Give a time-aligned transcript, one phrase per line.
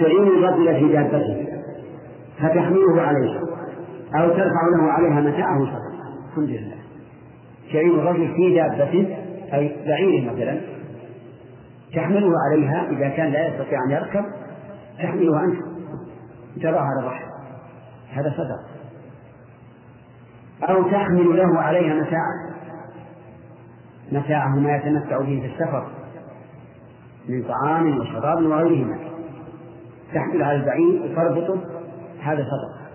[0.00, 1.46] تعين الرجل في دابته
[2.38, 3.40] فتحمله عليها
[4.14, 5.96] أو ترفع له عليها متاعه صدقة
[6.28, 6.76] الحمد لله.
[7.72, 9.16] تعين الرجل في دابته
[9.54, 10.60] أي بعيره مثلا
[11.94, 14.24] تحمله عليها إذا كان لا يستطيع أن يركب
[14.98, 15.58] تحمله أنت.
[16.62, 17.24] تراه على الرحل
[18.12, 18.76] هذا صدق.
[20.70, 22.56] أو تحمل له عليها متاعا
[24.12, 25.86] متاعه ما يتمتع به في السفر
[27.28, 29.05] من طعام وشراب وغيرهما.
[30.16, 31.60] تحمل على البعير وتربطه
[32.20, 32.86] هذا صدق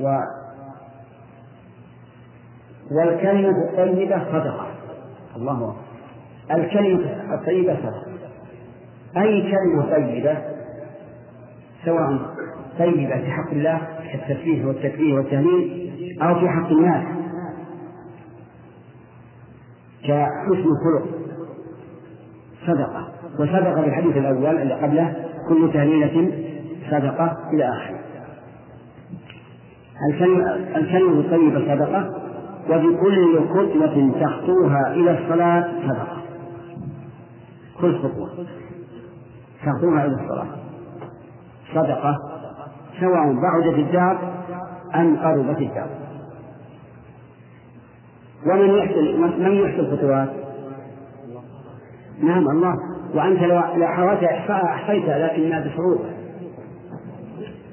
[0.00, 0.18] و
[2.90, 4.66] والكلمة الطيبة صدقة.
[5.36, 5.76] الله أكبر.
[6.50, 8.12] الكلمة الطيبة صدقة.
[9.16, 10.38] أي كلمة طيبة؟
[11.84, 12.34] سواء
[12.78, 13.80] طيبة في حق الله
[14.12, 17.04] كالتسبيح والتكبير والتهليل أو في حق الناس.
[20.02, 21.08] كحسن الخلق.
[22.66, 23.11] صدقة.
[23.38, 25.14] وصدقة في الحديث الأول اللي قبله
[25.48, 26.32] كل تهليلة
[26.90, 27.98] صدقة إلى آخره
[30.76, 32.22] الكلمة الطيبة صدقة
[32.70, 36.22] وبكل خطوة تخطوها إلى الصلاة صدقة.
[37.80, 38.30] كل خطوة.
[39.66, 40.46] تخطوها إلى الصلاة.
[41.74, 42.16] صدقة
[43.00, 44.18] سواء بعدت الدار
[44.94, 45.88] أم قربت الدار.
[48.46, 50.28] ومن يحسن من يحسن الخطوات؟
[52.22, 52.91] نعم الله.
[53.14, 56.00] وأنت لو حاولت إحصاء أحصيتها لكنها بشروط.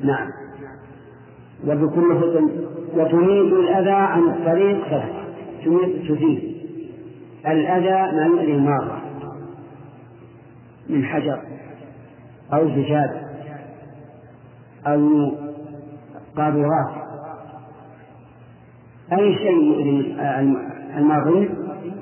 [0.03, 0.27] نعم.
[1.67, 2.49] وبكل خطوة
[2.95, 5.23] وتميت الأذى عن الطريق صدقة
[5.65, 6.55] تميت تزيل
[7.47, 9.01] الأذى ما يؤذي المارة
[10.89, 11.39] من حجر.
[12.53, 13.09] أو زجاج.
[14.87, 15.31] أو
[16.37, 16.89] قاذورات
[19.13, 20.15] أي شيء يؤذي
[20.97, 21.49] المارين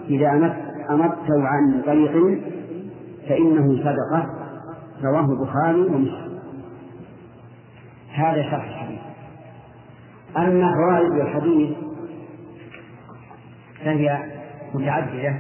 [0.09, 0.53] إذا
[0.89, 2.39] أمرته عن طريق
[3.30, 4.25] فإنه صدقة
[5.03, 6.39] رواه البخاري ومسلم.
[8.14, 9.00] هذا شرح الحديث.
[10.38, 11.78] أما فوائد الحديث
[13.84, 14.24] فهي
[14.74, 15.38] متعددة.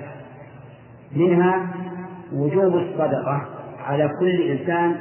[1.15, 1.67] منها
[2.33, 3.45] وجوب الصدقة
[3.85, 4.95] على كل إنسان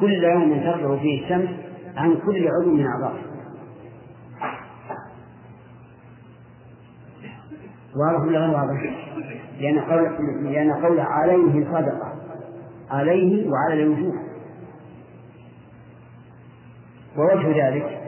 [0.00, 1.48] كل يوم تطلع فيه الشمس
[1.96, 3.22] عن كل عضو من أعضائه.
[7.96, 9.03] واضح ولا غير واضح؟
[9.64, 10.02] لأن قول
[10.52, 12.12] لأن قول عليه صدقة.
[12.90, 14.14] عليه وعلى الوجوه.
[17.16, 18.00] ووجه ذلك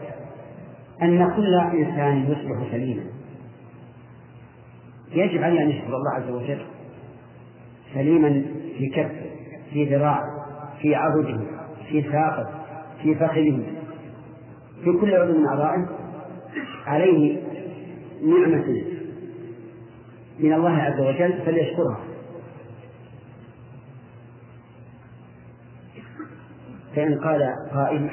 [1.02, 3.02] أن كل إنسان يصبح سليما.
[5.12, 6.66] يجب عليه أن يشكر الله عز وجل
[7.94, 8.44] سليما
[8.78, 9.30] في كفه
[9.72, 10.24] في ذراعه
[10.82, 11.40] في عضده
[11.88, 12.50] في ساقه
[13.02, 13.62] في فخذه.
[14.84, 15.88] في كل عضو من أعضائه
[16.86, 17.42] عليه
[18.22, 18.95] نعمة
[20.40, 21.98] من الله عز وجل فليشكرها.
[26.96, 27.42] فإن قال
[27.74, 28.10] قائل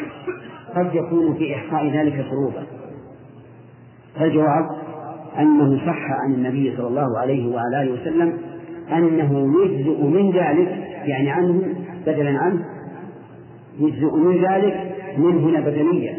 [0.76, 2.64] قد يكون في إحصاء ذلك شروطا
[4.16, 4.66] فالجواب
[5.40, 8.38] أنه صح عن النبي صلى الله عليه وعلى آله وسلم
[8.92, 10.68] أنه يجزئ من ذلك
[11.06, 11.62] يعني عنه
[12.06, 12.66] بدلا عنه
[13.80, 16.18] يجزئ من ذلك من هنا بدنية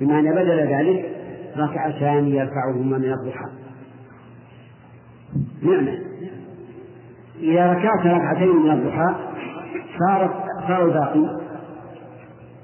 [0.00, 1.10] بمعنى بدل ذلك
[1.56, 3.46] ركعتان يرفعهما من الضحى.
[5.62, 5.98] نعمة.
[7.38, 9.14] إذا ركعت ركعتين من الضحى
[9.98, 10.32] صارت
[10.68, 11.40] صار الباقي.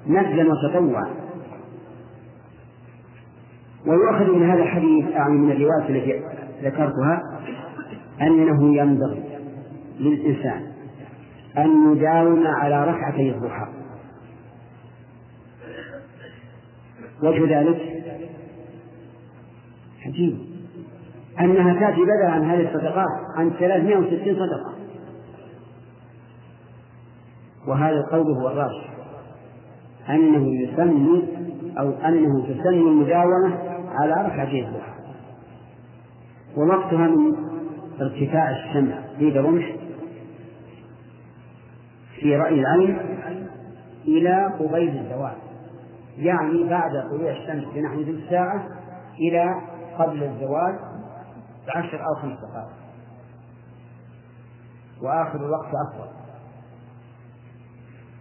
[0.06, 1.06] نفلا وتطوعا.
[3.86, 6.22] ويؤخذ من هذا الحديث يعني من الروايات التي
[6.62, 7.22] ذكرتها
[8.20, 9.22] أنه ينبغي
[10.00, 10.66] للإنسان
[11.58, 13.66] أن يداوم على ركعتي الضحى.
[17.22, 18.02] وجه ذلك
[20.06, 20.55] عجيب.
[21.40, 24.74] أنها تأتي بدلا عن هذه الصدقات عن 360 صدقة.
[27.68, 28.90] وهذا القول هو الراجح.
[30.08, 31.28] أنه يسمي
[31.78, 33.58] أو أنه تسمي المداومة
[33.90, 34.92] على ركعتي الضحى
[36.56, 37.36] ووقتها من
[38.00, 39.64] ارتفاع الشمس في برمش
[42.20, 42.98] في رأي العين
[44.06, 45.36] إلى قبيل الزوال.
[46.18, 48.66] يعني بعد طلوع الشمس بنحو ثلث ساعة
[49.20, 49.54] إلى
[49.98, 50.95] قبل الزوال
[51.66, 52.68] بعشر أو خمس دقائق.
[55.02, 56.08] وآخر الوقت أطول.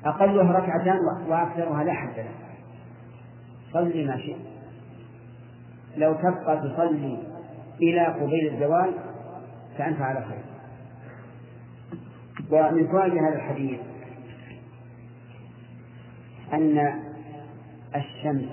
[0.06, 2.36] أقلها ركعتان وأكثرها لا حد له
[3.74, 4.38] صلي ما شئت.
[5.98, 7.24] لو تبقى تصلي
[7.82, 8.94] إلى قبيل الزوال
[9.78, 10.44] فأنت على خير.
[12.52, 13.80] ومن فوائد هذا الحديث
[16.54, 17.02] أن
[17.96, 18.52] الشمس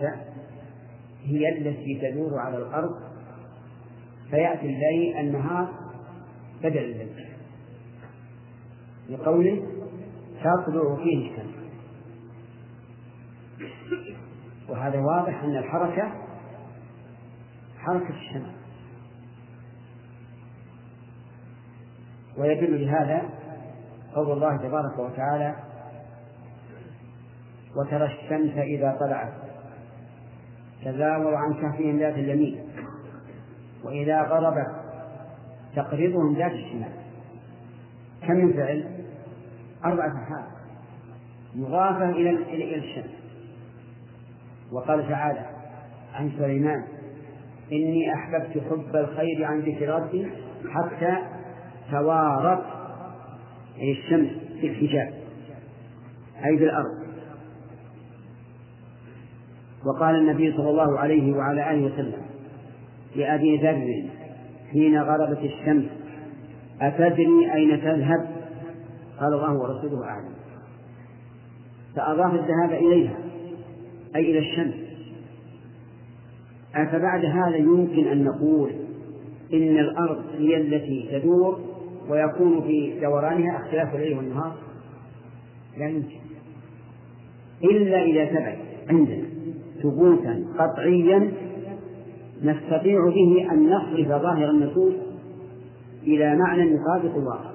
[1.24, 3.11] هي التي تدور على الأرض
[4.32, 5.68] فيأتي الليل النهار
[6.62, 7.26] بدل الليل.
[9.08, 9.62] لقوله
[10.40, 11.54] تطلع فيه الشمس
[14.68, 16.12] وهذا واضح أن الحركة
[17.78, 18.54] حركة الشمس
[22.38, 23.30] ويدل لهذا
[24.14, 25.56] قول الله تبارك وتعالى
[27.76, 29.32] وترى الشمس إذا طلعت.
[30.84, 32.61] تزاور عن كهفهم ذات اليمين.
[33.84, 34.66] وإذا غربت
[35.76, 36.92] تقرضهم ذات الشمال
[38.26, 38.84] كم من فعل؟
[39.84, 40.44] أربعة أفعال
[41.54, 43.10] مضافة إلى إلى الشمس.
[44.72, 45.46] وقال تعالى
[46.14, 46.84] عن سليمان
[47.72, 50.30] إني أحببت حب الخير عن ذكر ربي
[50.68, 51.16] حتى
[51.90, 52.64] توارت
[53.78, 54.30] الشمس
[54.60, 55.14] في الحجاب
[56.44, 57.02] أي في الأرض.
[59.86, 62.31] وقال النبي صلى الله عليه وعلى آله وسلم
[63.16, 64.04] لأبي ذر
[64.72, 65.84] حين غربت الشمس.
[66.80, 68.30] أتدري أين تذهب؟
[69.20, 70.32] قال الله ورسوله أعلم.
[71.96, 73.18] فأضاف الذهاب إليها
[74.16, 74.74] أي إلى الشمس.
[76.74, 78.70] أفبعد هذا يمكن أن نقول
[79.52, 81.60] إن الأرض هي التي تدور
[82.08, 84.56] ويكون في دورانها اختلاف الليل والنهار؟
[85.78, 86.22] لا يمكن.
[87.64, 88.58] إلا إذا ثبت
[88.90, 89.24] عندنا
[89.82, 91.32] ثبوتا قطعيا
[92.42, 94.92] نستطيع به أن نصرف ظاهر النصوص
[96.02, 97.52] إلى معنى يطابق الواقع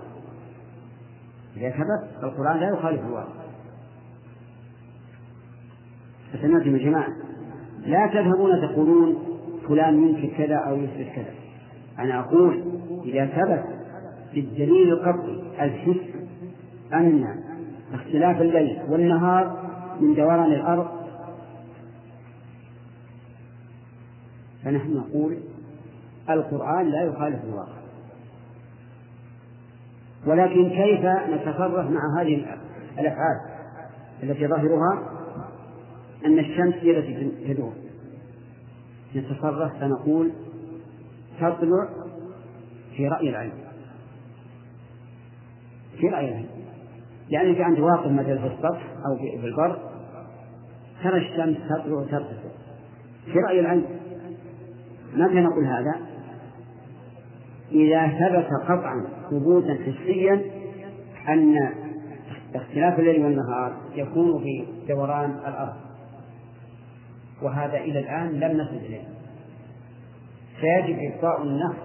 [1.57, 3.47] إذا ثبت القرآن لا يخالف الواقع
[6.33, 7.09] فسمعتم يا جماعة؟
[7.85, 9.15] لا تذهبون تقولون
[9.67, 11.33] فلان ينكر كذا أو يثبت كذا.
[11.99, 12.63] أنا أقول
[13.05, 13.63] إذا ثبت
[14.33, 16.01] بالدليل القطعي الحس
[16.93, 17.25] أن
[17.93, 19.69] اختلاف الليل والنهار
[20.01, 20.96] من دوران الأرض
[24.67, 25.37] فنحن نقول
[26.29, 27.77] القرآن لا يخالف الواقع.
[30.25, 32.57] ولكن كيف نتصرف مع هذه
[32.99, 33.39] الأفعال
[34.23, 35.03] التي ظاهرها؟
[36.25, 37.73] أن الشمس هي التي تدور
[39.15, 40.31] نتصرف فنقول
[41.37, 41.89] تطلع
[42.95, 43.53] في رأي العلم
[45.97, 46.49] في رأي العلم
[47.29, 49.79] لأنك أنت واقف مثلا في السطح أو في البر
[51.03, 52.49] ترى الشمس تطلع وترتفع.
[53.25, 53.96] في رأي العلم
[55.13, 55.95] متى نقول هذا؟
[57.71, 60.41] إذا ثبت قطعا ثبوتا حسيا
[61.29, 61.73] أن
[62.55, 65.75] اختلاف الليل والنهار يكون في دوران الأرض.
[67.41, 69.07] وهذا إلى الآن لم نصل إليه.
[70.59, 71.75] فيجب إبقاء النص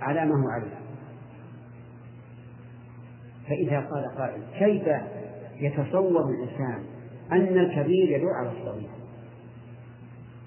[0.00, 0.80] على ما هو عليه.
[3.48, 4.88] فإذا قال قائل كيف
[5.60, 6.84] يتصور الإنسان
[7.32, 8.90] أن الكبير يدور على الصغير؟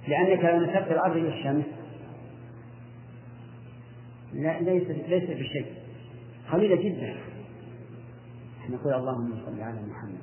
[0.07, 1.65] لأنك لو نسبت الأرض إلى الشمس
[4.33, 5.65] لا ليس ليس بشيء.
[6.51, 7.15] قليلة جدا.
[8.69, 10.21] نقول اللهم صل على محمد.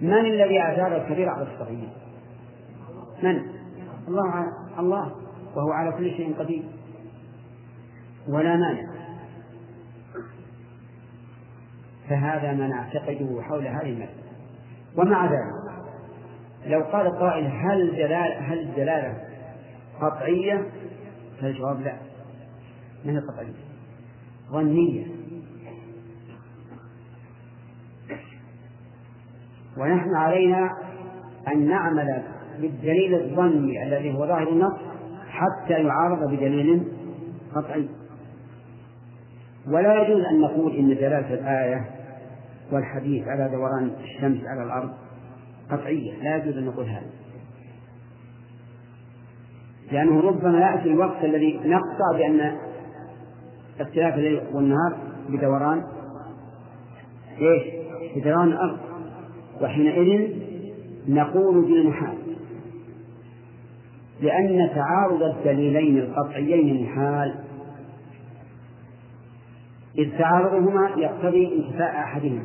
[0.00, 1.88] من الذي أثار الكبير على الصغير؟
[3.22, 3.42] من؟
[4.08, 4.46] الله على
[4.78, 5.16] الله.
[5.56, 6.62] وهو على كل شيء قدير.
[8.28, 8.88] ولا مانع.
[12.08, 14.28] فهذا ما نعتقده حول هذه المسألة.
[14.96, 15.58] ومع ذلك
[16.66, 19.24] لو قال قائل هل دلالة هل الدلالة
[20.00, 20.66] قطعية؟
[21.40, 22.07] فالجواب لا.
[23.08, 23.52] ما هي
[24.50, 25.06] ظنية
[29.78, 30.70] ونحن علينا
[31.48, 32.22] أن نعمل
[32.60, 34.78] بالدليل الظني الذي هو ظاهر النص
[35.28, 36.88] حتى يعارض بدليل
[37.54, 37.88] قطعي.
[39.66, 41.90] ولا يجوز أن نقول إن دلالة الآية
[42.72, 44.90] والحديث على دوران الشمس على الأرض
[45.70, 46.22] قطعية.
[46.22, 47.10] لا يجوز أن نقول هذا.
[49.92, 52.67] لأنه ربما يأتي الوقت الذي نقطع بأن
[53.80, 54.96] اختلاف الليل والنهار
[55.28, 55.82] بدوران
[57.40, 57.62] إيش؟
[58.16, 58.78] بدوران الأرض.
[59.62, 60.36] وحينئذ
[61.08, 62.18] نقول بالمحال
[64.20, 67.34] لأن تعارض الدليلين القطعيين محال.
[69.98, 72.42] إذ تعارضهما يقتضي انتفاء أحدهما.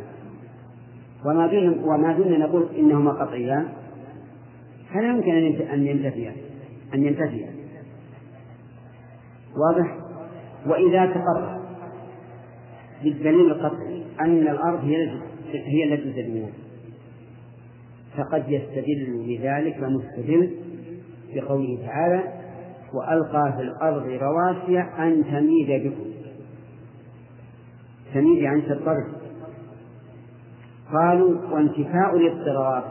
[1.26, 3.68] وما دون وما دون نقول إنهما قطعيان.
[4.94, 5.32] فلا يمكن
[5.74, 6.34] أن ينتفيا؟
[6.94, 7.50] أن ينتفيا.
[9.58, 10.03] واضح؟
[10.68, 11.64] وإذا تقرر
[13.04, 15.20] بالدليل القطعي أن الأرض هي
[15.52, 16.50] هي التي تدور
[18.18, 20.52] فقد يستدل بذلك مستدل
[21.34, 22.24] بقوله تعالى
[22.94, 26.06] وألقى في الأرض رواسي أن تميد بكم.
[28.14, 29.06] تميد يعني تضطرب.
[30.94, 32.84] قالوا وانتفاء الاضطراب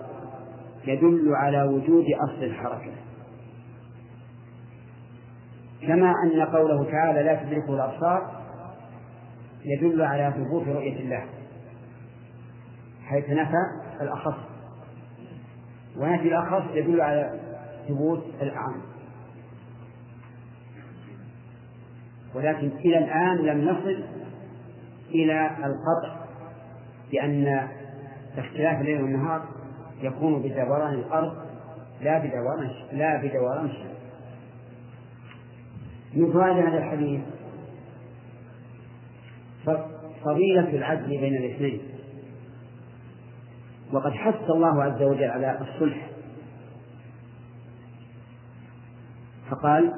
[0.87, 2.93] يدل على وجود أصل الحركة.
[5.87, 8.43] كما أن قوله تعالى لا تدركه الأبصار
[9.65, 11.25] يدل على ثبوت رؤية الله
[13.05, 13.67] حيث نفى
[14.01, 14.35] الأخص.
[15.97, 17.41] ونفي الأخص يدل على
[17.89, 18.83] ثبوت الأعم
[22.35, 24.05] ولكن إلى الآن لم نصل
[25.11, 26.17] إلى القطع
[27.11, 27.69] بأن
[28.39, 29.43] اختلاف الليل والنهار
[30.03, 31.33] يكون بدوران الأرض
[32.01, 33.91] لا بدوران لا بدوران الشمس.
[36.14, 37.21] من فوائد هذا الحديث.
[40.25, 41.81] فضيلة العدل بين الاثنين.
[43.92, 46.09] وقد حث الله عز وجل على الصلح.
[49.50, 49.92] فقال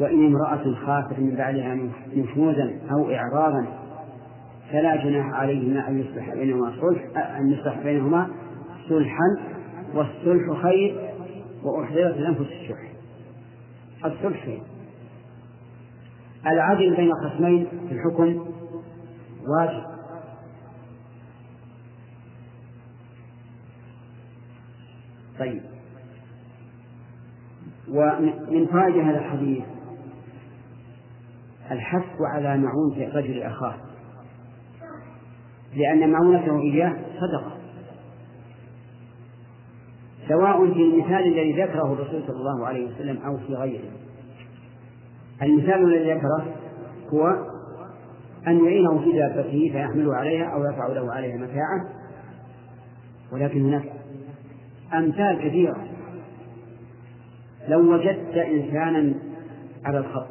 [0.00, 1.78] وإن امرأة خافت من بعدها
[2.14, 3.66] نشوزا أو إعراضا
[4.72, 8.28] فلا جناح عليهما أن يصلح بينهما صلح أن يصلح بينهما
[8.88, 9.36] صلحا
[9.94, 11.10] والصلح خير
[11.64, 12.97] وأحضرت الأنفس الشح
[14.04, 14.58] الصلح.
[16.46, 18.46] العدل بين خصمين في الحكم
[19.48, 19.84] واجب.
[25.38, 25.62] طيب.
[27.88, 29.64] ومن فائدة هذا الحديث
[31.70, 33.76] الحث على معونة الرجل أخاه.
[35.74, 37.57] لأن معونته إياه صدقة.
[40.28, 43.90] سواء في المثال الذي ذكره الرسول صلى الله عليه وسلم أو في غيره.
[45.42, 46.46] المثال الذي ذكره
[47.12, 47.26] هو
[48.46, 51.88] أن يعينه في دابته فيحمله عليها أو يرفع له عليها متاعه
[53.32, 53.92] ولكن هناك
[54.94, 55.86] أمثال كثيرة.
[57.68, 59.14] لو وجدت إنسانا
[59.84, 60.28] على الخط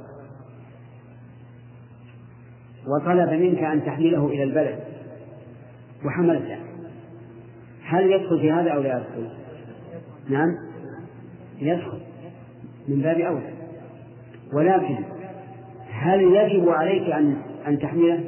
[2.88, 4.80] وطلب منك أن تحمله إلى البلد
[6.06, 6.58] وحملته
[7.84, 9.30] هل يدخل في هذا أو لا يدخل؟
[10.30, 10.58] نعم.
[11.60, 12.00] يدخل
[12.88, 13.54] من باب أولى
[14.54, 14.98] ولكن
[15.90, 18.24] هل يجب عليك أن أن تحمله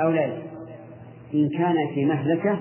[0.00, 0.42] أو لا؟ يجب؟
[1.34, 2.60] إن كان في مهلكة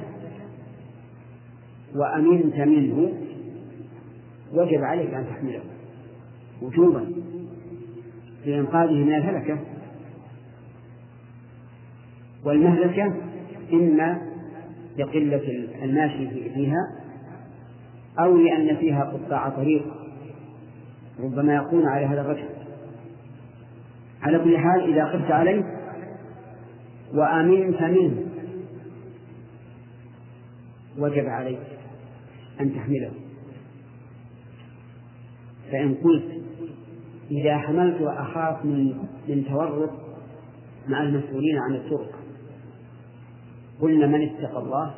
[1.96, 3.14] وأمنت منه
[4.54, 5.62] وجب عليك أن تحمله
[6.62, 7.06] وجوبا
[8.46, 9.60] لإنقاذه من الهلكة
[12.46, 13.14] والمهلكة
[13.74, 14.22] إما
[14.98, 16.95] لقلة الماشي فيها
[18.20, 19.86] أو لأن فيها قطاع طريق.
[21.20, 22.50] ربما يكون على هذا الرجل
[24.22, 25.64] على كل حال إذا خفت عليه
[27.14, 28.26] وأمنت منه
[30.98, 31.60] وجب عليك
[32.62, 33.12] أن تحمله.
[35.72, 36.44] فإن قلت
[37.32, 39.92] إذا حملت وأخاف من من تورط
[40.88, 42.20] مع المسؤولين عن الطرق
[43.82, 44.94] قلنا من اتقى الله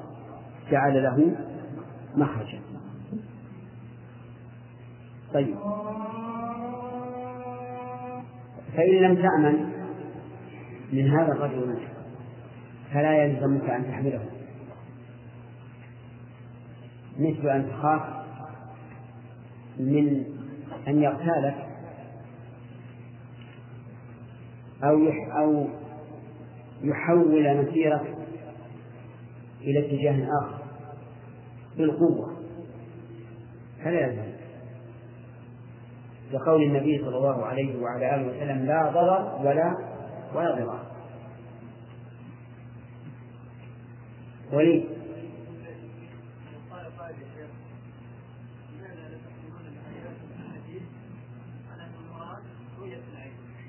[0.71, 1.35] جعل له
[2.15, 2.76] مخرجا.
[5.33, 5.55] طيب.
[8.73, 9.69] فإن لم تأمن
[10.93, 11.79] من هذا الرجل
[12.93, 14.25] فلا يلزمك أن تحمله.
[17.19, 18.01] مثل أن تخاف
[19.79, 20.25] من
[20.87, 21.67] أن يغتالك
[24.83, 25.07] أو
[25.39, 25.67] أو
[26.81, 28.15] يحول مسيرك
[29.61, 30.57] إلى اتجاه آخر
[31.77, 32.37] بالقوة
[33.83, 34.36] فلا يلزم
[36.31, 39.77] لقول النبي صلى الله عليه وعلى آله وسلم لا ضرر ولا
[40.35, 40.85] ولا ضرار
[44.53, 44.97] ولي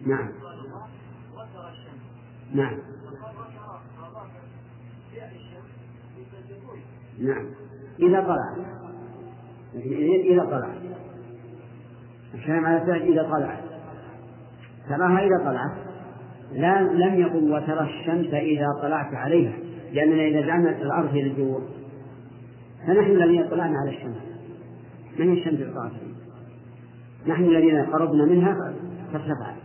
[0.07, 0.33] نعم.
[2.53, 2.79] نعم.
[7.19, 7.47] نعم.
[8.01, 8.59] إذا طلعت
[10.25, 10.78] إذا طلعت
[12.35, 13.59] الكلام على الثلج إذا طلعت
[14.89, 15.73] تراها إذا طلعت
[16.53, 19.53] لا لم يقل وترى الشمس إذا طلعت عليها
[19.93, 21.61] لأننا إذا جعلنا الأرض هي الجو
[22.87, 24.17] فنحن الذين طلعنا على الشمس.
[25.19, 25.93] من الشمس اللي طلعت؟
[27.27, 28.75] نحن الذين قربنا منها
[29.13, 29.57] فارتفعت.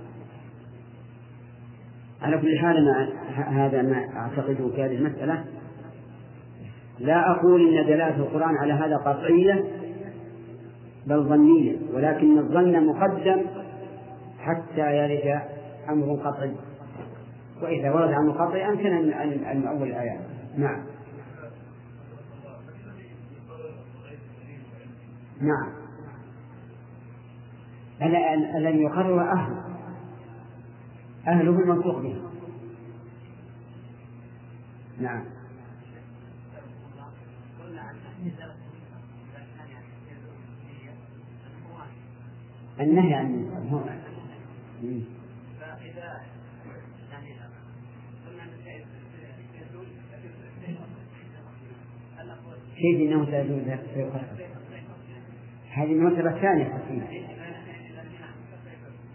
[2.22, 3.10] على كل حال أنا
[3.66, 5.46] هذا ما أعتقده في هذه المسألة.
[7.00, 9.64] لا أقول إن دلالة القرآن على هذا قطعية.
[11.08, 13.42] بل ظنية ولكن الظن مقدم
[14.40, 15.42] حتى يرد
[15.90, 16.56] أمر قطعي.
[17.62, 20.20] وإذا ورد أمر قطعي أمكن أن نؤول الآيات.
[20.58, 20.84] نعم.
[25.42, 25.74] نعم.
[28.56, 29.64] الذي يقرر أهله
[31.28, 32.22] أهله المنطوق به
[35.00, 35.24] نعم.
[42.84, 44.04] النهي عن المنكر
[52.76, 54.22] كيف إنه سيخفف
[55.72, 56.84] هذه المرتبة الثانية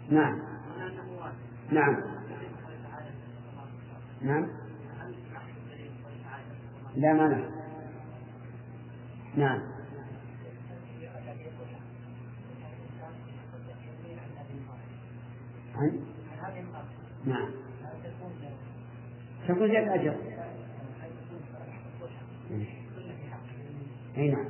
[0.09, 0.39] نعم.
[1.71, 1.97] نعم.
[4.21, 4.47] نعم.
[6.95, 7.37] لا مانع.
[9.37, 9.78] نعم نعم.
[19.47, 20.15] تكون زيادة أجر
[24.17, 24.45] أي نعم.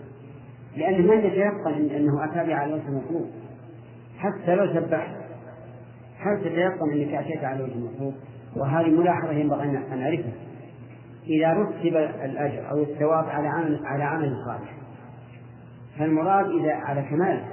[0.76, 3.30] لأنه من يتيقن أنه أتى بها على وجه المطلوب
[4.18, 5.16] حتى لو سبحت
[6.20, 8.14] هل تتيقن أنك أتيت على وجه المطلوب
[8.56, 10.34] وهذه ملاحظة ينبغي أن نعرفها.
[11.28, 14.74] إذا رتب الأجر أو الثواب على عمل على عمل صالح.
[16.00, 17.44] فالمراد إذا على كمال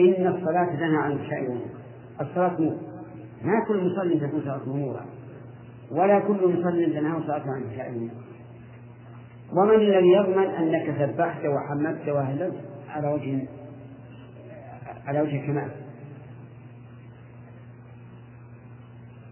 [0.00, 1.78] إن الصلاة تنهى عن الفحشاء والمنكر.
[2.20, 2.76] الصلاة نور
[3.42, 5.06] ما كل مصلي تكون صلاته نورا
[5.90, 8.14] ولا كل مصلي تنهى صلاته عن الفحشاء والمنكر.
[9.52, 12.54] ومن الذي يضمن أنك سبحت وحمدت وهللت
[12.88, 13.48] على وجه
[15.06, 15.70] على وجه الكمال.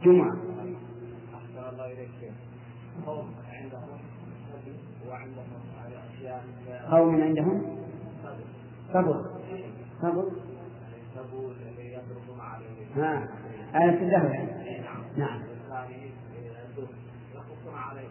[0.04, 0.32] جمعة.
[1.34, 2.32] أحسن الله إليك
[3.06, 3.98] قوم عندهم
[5.08, 5.60] وعندهم
[6.14, 6.44] أشياء.
[6.90, 7.76] قوم عندهم؟
[8.92, 9.24] صبر.
[10.02, 10.45] صبر.
[12.96, 13.28] ها.
[13.74, 14.48] آية الله
[15.16, 15.42] نعم.
[17.34, 18.08] يخصون عليه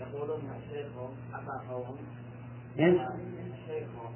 [0.00, 1.96] يقولون شيخهم أتى قوم
[3.66, 4.12] شيخهم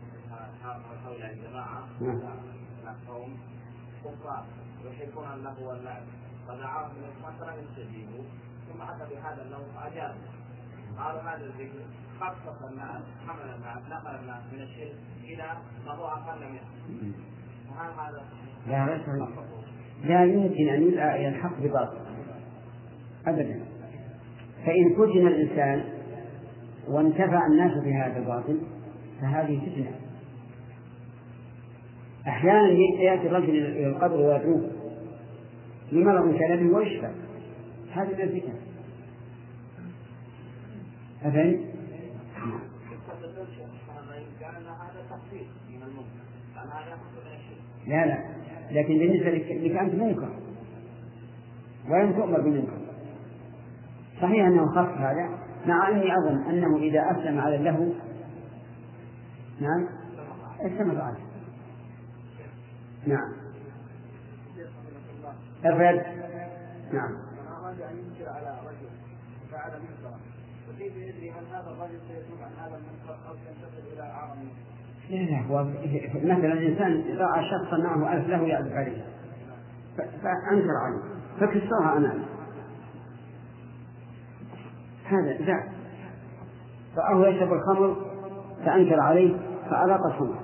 [1.05, 1.89] حول الجماعة
[3.09, 3.39] قوم
[4.05, 4.45] كفار
[4.85, 6.03] يحبون اللهو واللعب
[6.49, 6.93] فدعاهم
[7.25, 8.25] مثلا يستجيبوا
[8.69, 10.15] ثم اتى بهذا النوع فاجاب
[10.99, 11.85] قالوا هذا الذكر
[12.21, 14.95] خصص الناس حمل الناس نقل الناس من الشرك
[15.25, 15.57] إلى
[15.87, 17.15] ما هو أقل منه
[17.71, 18.25] وهل هذا
[18.67, 19.09] لا ليس
[20.05, 21.99] لا يمكن أن يدعى إلى الحق بباطل.
[23.27, 23.61] ابدا.
[24.67, 25.85] فإن فتن الإنسان
[26.89, 28.61] وانتفع الناس بهذا الباطل
[29.21, 29.93] فهذه فتنة.
[32.29, 32.69] أحيانا
[33.01, 34.71] يأتي الرجل إلى القبر ويدعوه.
[35.93, 37.11] لمرض به ويشفى
[37.93, 38.55] هذه من الفتن
[41.23, 41.71] أفهم؟
[47.87, 48.40] لا لا.
[48.73, 50.31] لكن بالنسبة لك أنت منكر.
[51.89, 52.81] ولم تؤمر بالمنكر
[54.21, 57.93] صحيح أنه خف هذا مع أني أظن أنه إذا أسلم على اللهو
[59.61, 59.89] نعم
[60.61, 61.31] استمر عليه.
[63.07, 63.33] نعم.
[65.65, 66.03] أفد
[66.93, 67.17] نعم.
[67.49, 68.91] أراد أن ينكر على رجل
[69.51, 70.21] فعل منكرا.
[70.69, 74.49] وكيف يدري هل هذا الرجل سيتوب عن هذا المنكر أو سينتقل إلى أعظم
[75.11, 75.65] لا لا هو
[76.15, 79.05] مثلا الإنسان رأى شخصا معه ألف له يعزف عليه.
[79.97, 81.03] فأنكر عليه.
[81.41, 82.25] فكسرها أمامه
[85.05, 85.69] هذا ذاك
[86.97, 87.97] رآه يشرب الخمر
[88.65, 89.37] فأنكر عليه
[89.71, 90.39] فألاق الخمر.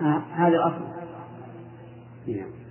[0.00, 0.84] آه هذا الأصل.
[2.26, 2.64] نعم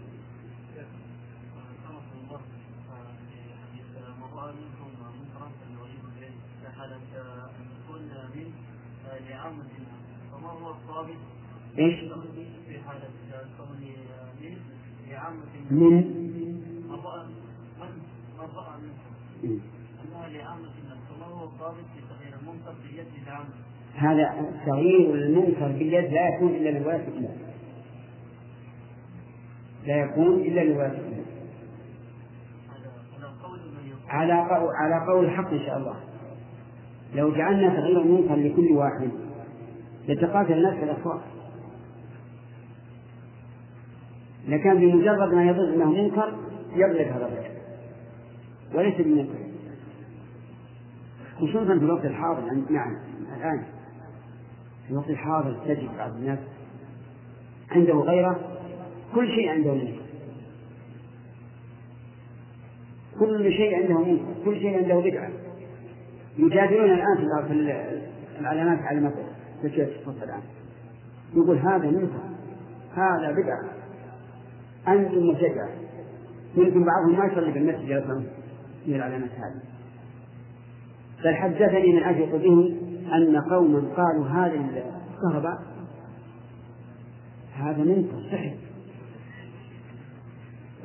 [10.31, 10.82] فما هو الصابت
[11.79, 12.03] إيش؟
[15.71, 16.23] من؟
[23.93, 27.37] هذا تغيير المنكر باليد لا يكون إلا لولاية الإمام
[29.85, 31.23] لا يكون إلا لولاية الإمام
[34.07, 35.95] على قول على قول الحق إن شاء الله.
[37.15, 39.22] لو جعلنا تغيير المنكر لكل واحد.
[40.07, 41.23] لتقاتل الناس في الأسواق
[44.47, 46.33] لكان بمجرد ما يظن أنه منكر
[46.75, 47.53] يغلب هذا الرجل.
[48.73, 49.43] وليس بمنكر.
[51.37, 52.97] خصوصا في الوقت الحاضر نعم
[53.37, 53.63] الآن.
[54.85, 56.39] في الوقت الحاضر تجد بعض الناس
[57.71, 58.39] عنده غيرة
[59.15, 60.03] كل شيء عنده منكر.
[63.19, 65.29] كل شيء عنده منكر كل شيء عنده بدعة.
[66.37, 67.53] يجادلون الآن في
[68.39, 69.13] العلامات علامات
[69.63, 70.41] تشير الصف الآن
[71.35, 72.23] يقول هذا منكر
[72.95, 73.63] هذا بدعة.
[74.87, 75.69] أنتم مبتدعة
[76.57, 78.23] يمكن بعضهم ما يصلي بالمسجد أصلا
[78.87, 79.61] من العلامات هذه
[81.23, 82.75] بل حدثني من أجل به
[83.15, 84.83] أن قوما قالوا هذه
[85.15, 85.63] الكهرباء.
[87.53, 88.53] هذا منكر سحر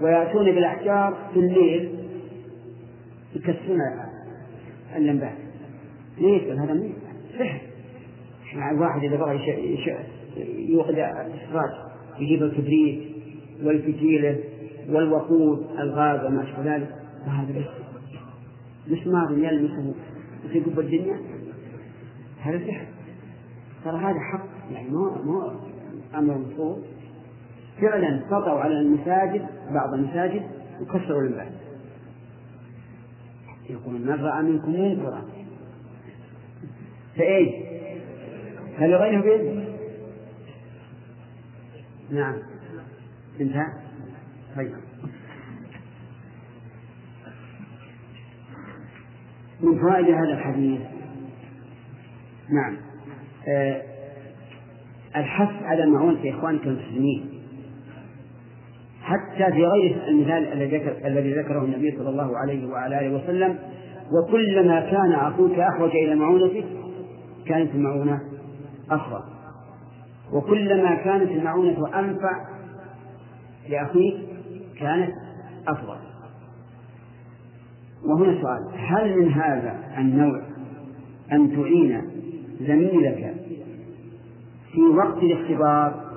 [0.02, 1.98] ويأتون بالأحجار في الليل.
[3.36, 3.80] يكسرون
[4.96, 5.38] اللمبات
[6.18, 6.98] ليش؟ هذا منكر
[7.38, 7.67] سحر
[8.54, 9.40] مع الواحد إذا بغى
[10.68, 11.70] يوقد السراج
[12.18, 13.00] يجيب الكبريت
[13.62, 14.38] والفتيلة
[14.88, 16.94] والوقود الغاز وما أشبه ذلك
[17.26, 17.66] وهذا بس.
[18.88, 19.94] مسمار يلمسه
[20.52, 21.20] في قبة الدنيا؟
[22.40, 22.86] هذا سحر.
[23.84, 25.52] ترى هذا حق يعني مو مو
[26.14, 26.82] أمر مفروض.
[27.80, 30.42] فعلا سطوا على المساجد بعض المساجد
[30.80, 31.52] وكسروا الباب.
[33.70, 35.24] يقول من رأى منكم منكرا.
[38.78, 39.64] فإيش؟ فلغيره بإذنه
[42.10, 42.34] نعم.
[43.40, 43.66] انتهى.
[44.56, 44.72] طيب.
[49.60, 50.80] من فوائد هذا الحديث؟
[52.50, 52.76] نعم.
[53.48, 53.82] آه
[55.16, 57.38] الحث على معونة إخوانك المسلمين.
[59.02, 60.52] حتى في غير المثال
[61.06, 63.58] الذي ذكره النبي صلى الله عليه وعلى آله وسلم
[64.12, 66.64] وكلما كان أخوك أحوج إلى معونتك
[67.46, 68.20] كانت المعونة
[68.90, 69.22] أفضل.
[70.32, 72.44] وكلما كانت المعونة أنفع
[73.68, 74.16] لأخيك
[74.78, 75.14] كانت
[75.68, 75.98] أفضل.
[78.04, 80.42] وهنا سؤال هل من هذا النوع
[81.32, 82.02] أن تعين
[82.60, 83.34] زميلك
[84.72, 86.08] في وقت الاختبار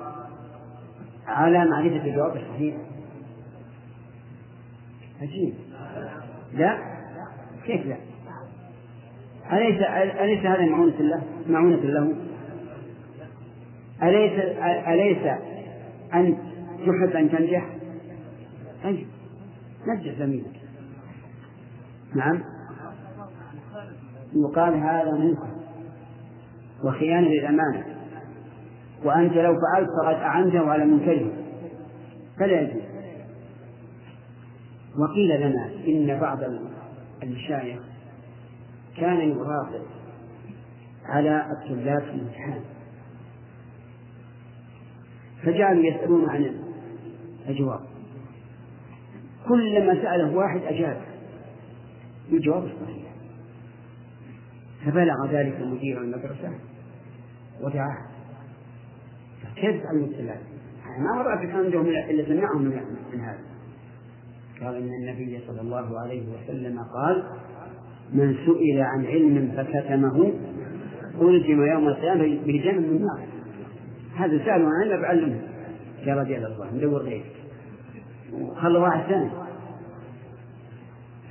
[1.26, 2.74] على معرفة الجواب الصحيح؟
[5.22, 5.54] عجيب
[6.54, 6.78] لا؟
[7.66, 7.96] كيف لا؟
[9.52, 9.82] أليس
[10.20, 12.14] أليس هذا معونة له معونة له؟
[14.02, 14.32] أليس
[14.88, 15.26] أليس
[16.14, 16.36] أن
[16.78, 17.66] تحب أن تنجح؟
[18.84, 19.06] طيب
[19.86, 20.60] نجح زميلك.
[22.14, 22.42] نعم.
[24.34, 25.48] يقال هذا منكر
[26.84, 27.84] وخيانة للأمانة.
[29.04, 31.32] وأنت لو فعلت فقد أعنته على منكره.
[32.38, 32.82] فلا يجوز.
[34.98, 36.38] وقيل لنا إن بعض
[37.22, 37.82] المشايخ
[38.96, 39.82] كان يراقب
[41.04, 42.60] على الطلاب في الامتحان.
[45.42, 46.54] فجعلوا يسألون عن
[47.48, 47.80] الجواب
[49.48, 51.02] كلما سأله واحد أجاب.
[52.30, 53.02] بالجواب الصحيح.
[54.84, 56.50] فبلغ ذلك مدير المدرسة
[57.60, 57.98] ودعاه.
[59.56, 60.40] كيف تسأل الطلاب؟
[60.98, 62.62] ما مرة عندهم إلا سمعهم
[63.12, 63.38] من هذا.
[64.60, 67.24] قال إن النبي صلى الله عليه وسلم قال
[68.12, 70.32] من سئل عن علم فكتمه
[71.20, 73.26] ألزم يوم القيامة بجنب النار.
[74.16, 75.40] هذا سألوا عن علم بعلمه
[76.06, 77.32] يا رجال الله ندور غيرك
[78.32, 79.30] وخلوا واحد ثاني.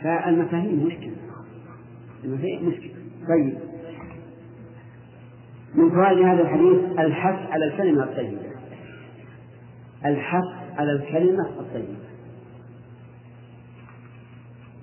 [0.04, 1.16] فالمفاهيم مشكلة.
[2.24, 2.92] المفاهيم مشكلة.
[3.28, 3.58] طيب.
[5.76, 8.42] من فوائد هذا الحديث الحث على الكلمة الطيبة.
[10.06, 11.98] الحث على الكلمة الطيبة.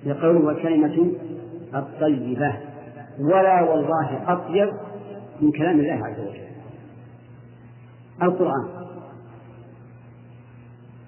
[0.05, 1.13] يقول والكلمة
[1.75, 2.59] الطيبة.
[3.21, 4.73] ولا والله أطيب
[5.41, 6.48] من كلام الله عز وجل.
[8.23, 8.69] القرآن.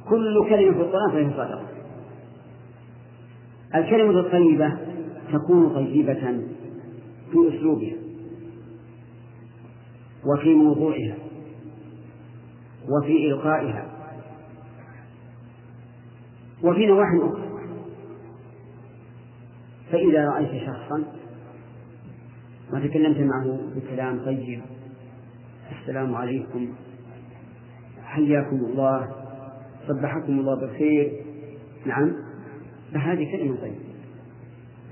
[0.09, 1.67] كل كلمة في القرآن فهي صادقة.
[3.75, 4.79] الكلمة الطيبة
[5.33, 6.45] تكون طيبة
[7.31, 7.97] في أسلوبها
[10.27, 11.15] وفي موضوعها
[12.89, 13.87] وفي إلقائها
[16.63, 17.51] وفي نواحي أخرى.
[19.93, 21.05] فإذا رأيت شخصا
[22.73, 24.63] وتكلمت معه بكلام طيب
[25.81, 26.75] السلام عليكم.
[28.11, 29.09] حياكم الله
[29.89, 31.13] صبحكم الله بالخير.
[31.87, 32.13] نعم
[32.95, 33.75] فهذه كلمة طيبة.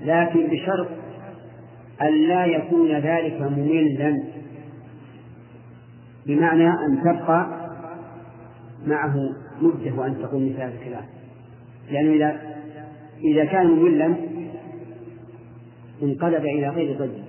[0.01, 0.87] لكن بشرط
[2.01, 4.23] أن لا يكون ذلك مملا
[6.25, 7.69] بمعنى أن تبقى
[8.85, 9.15] معه
[9.61, 11.05] مدة وأن تقول مثل هذا الكلام.
[11.91, 12.41] لأنه إذا
[13.23, 14.15] إذا كان مملا
[16.03, 17.23] انقلب إلى غير طيب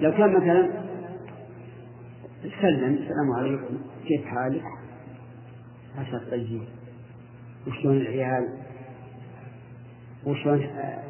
[0.00, 0.68] لو كان مثلا
[2.42, 4.62] سلم السلام عليكم كيف حالك؟
[5.98, 6.62] عسى طيب
[7.66, 8.48] وشلون العيال؟
[10.26, 10.62] وشلون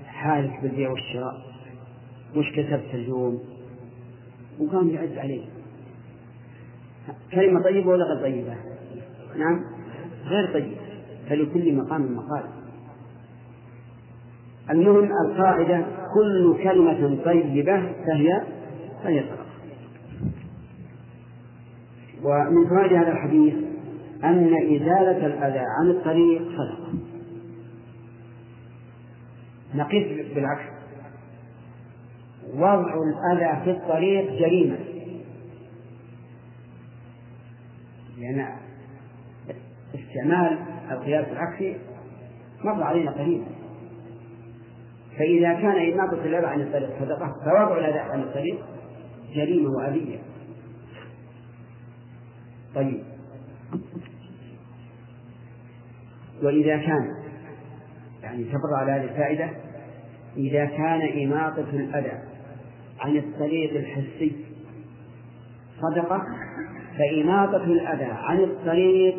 [0.06, 1.34] حالك بالبيع والشراء؟
[2.36, 3.42] وش كتبت اليوم؟
[4.60, 5.44] وقام يعد عليه
[7.32, 8.56] كلمة طيبة ولا غير طيبة؟
[9.36, 9.64] نعم
[10.24, 10.76] غير طيبة
[11.28, 12.44] فلكل مقام مقال
[14.70, 18.42] المهم القاعدة كل كلمة طيبة فهي
[19.04, 19.39] فهي صدقة
[22.24, 23.54] ومن فوائد هذا الحديث
[24.24, 26.92] أن إزالة الأذى عن الطريق صدقة.
[29.74, 30.70] نقيس بالعكس.
[32.54, 34.78] وضع الأذى في الطريق جريمة.
[38.18, 38.46] لأن
[39.94, 40.58] استعمال
[40.90, 41.76] القياس العكسي
[42.64, 43.44] مر علينا قليلا.
[45.18, 48.58] فإذا كان إماطة الأذى عن الطريق صدقة فوضع الأذى عن الطريق
[49.34, 50.29] جريمة وأذية.
[52.74, 53.02] طيب.
[56.42, 57.16] وإذا كان
[58.22, 59.50] يعني تبر على هذه الفائدة
[60.36, 62.22] إذا كان إماطة الأذى
[63.00, 64.32] عن الطريق الحسي
[65.80, 66.22] صدقة
[66.98, 69.16] فإماطة الأذى عن الطريق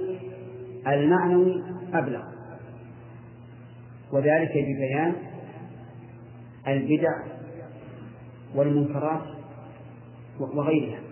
[0.88, 2.24] المعنوي أبلغ.
[4.14, 5.14] وذلك ببيان
[6.68, 7.24] البدع
[8.56, 9.22] والمنكرات
[10.40, 11.11] وغيرها.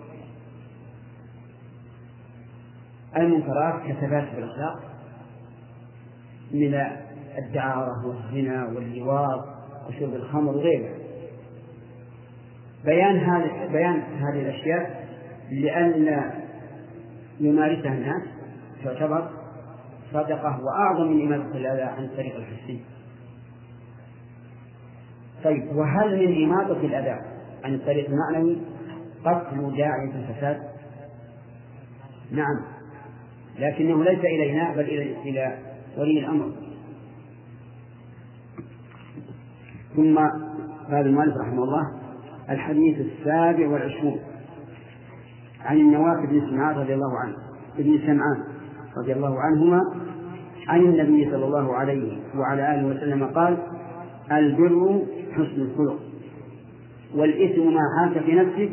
[3.18, 4.80] المنكرات كثبات الأخلاق
[6.52, 6.82] من
[7.38, 9.46] الدعارة والزنا واللواط
[9.88, 10.94] وشرب الخمر وغيرها.
[12.86, 15.08] بيان هذه بيان هذه الأشياء
[15.52, 16.32] لأن
[17.40, 18.24] يمارسها الناس
[18.84, 19.30] تعتبر
[20.14, 22.82] صدقة وأعظم من إماتة الأذى عن الطريق الحسي
[25.44, 27.20] طيب وهل من إماطة الأذى
[27.64, 28.58] عن الطريق المعنوي
[29.26, 30.62] قتل داعية الفساد؟
[32.32, 32.79] نعم.
[33.60, 34.80] لكنه ليس إلينا بل
[35.26, 35.58] إلى
[35.98, 36.52] ولي الأمر.
[39.96, 40.18] ثم
[40.92, 41.92] قال المؤلف رحمه الله
[42.50, 44.20] الحديث السابع والعشرون.
[45.66, 47.36] عن النواس بن سمعان رضي الله عنه
[47.80, 48.44] ابن سمعان
[48.98, 49.82] رضي الله عنهما
[50.68, 53.58] عن النبي صلى الله عليه وعلى آله وسلم قال
[54.32, 55.02] البر
[55.34, 56.00] حسن الخلق
[57.16, 58.70] والإثم ما حاك في نفسك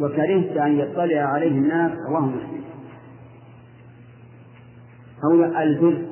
[0.00, 2.65] وكرهت أن يطلع عليه الناس رواه مسلم.
[5.26, 6.06] هو البر.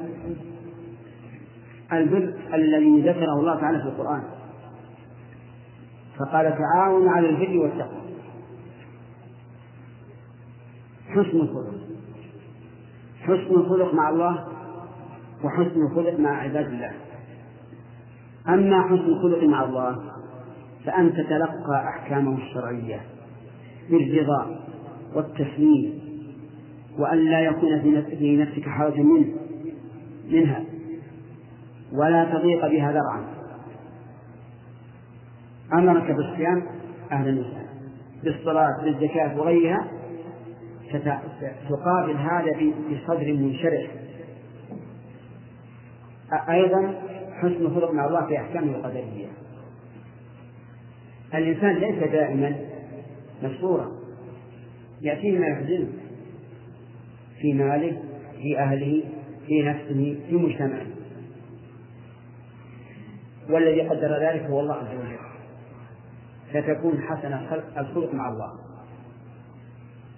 [1.93, 4.23] البر الذي ذكره الله تعالى في القرآن.
[6.19, 8.01] فقال تعاون على البر والتقوى.
[11.09, 11.75] حسن الخلق.
[13.23, 14.49] حسن الخلق مع الله
[15.45, 16.93] وحسن الخلق مع عباد الله.
[18.49, 20.15] أما حسن الخلق مع الله
[20.85, 23.01] فأن تتلقى أحكامه الشرعية
[23.91, 24.61] بالرضا
[25.15, 26.04] والتسليم
[26.99, 27.81] وأن لا يكون
[28.19, 29.27] في نفسك حرج منه
[30.31, 30.65] منها.
[31.93, 33.25] ولا تضيق بها ذرعا.
[35.73, 36.63] أمرك بالصيام
[37.13, 37.65] أهلا وسهلا
[38.25, 39.91] بالصلاة بالزكاة وغيرها
[41.69, 42.53] تقابل هذا
[42.91, 43.91] بصدر منشرح
[46.49, 46.95] أيضا
[47.33, 49.27] حسن خلق مع الله في أحكامه القدرية.
[51.35, 52.57] الإنسان ليس دائما
[53.43, 53.93] مسرورا
[55.03, 55.89] يأتيه ما يحزنه.
[57.45, 58.03] في ماله
[58.43, 59.03] في أهله
[59.47, 60.87] في نفسه في مجتمعه.
[63.51, 65.19] والذي قدر ذلك هو الله عز وجل.
[66.53, 67.33] فتكون حسن
[67.79, 68.53] الخلق مع الله.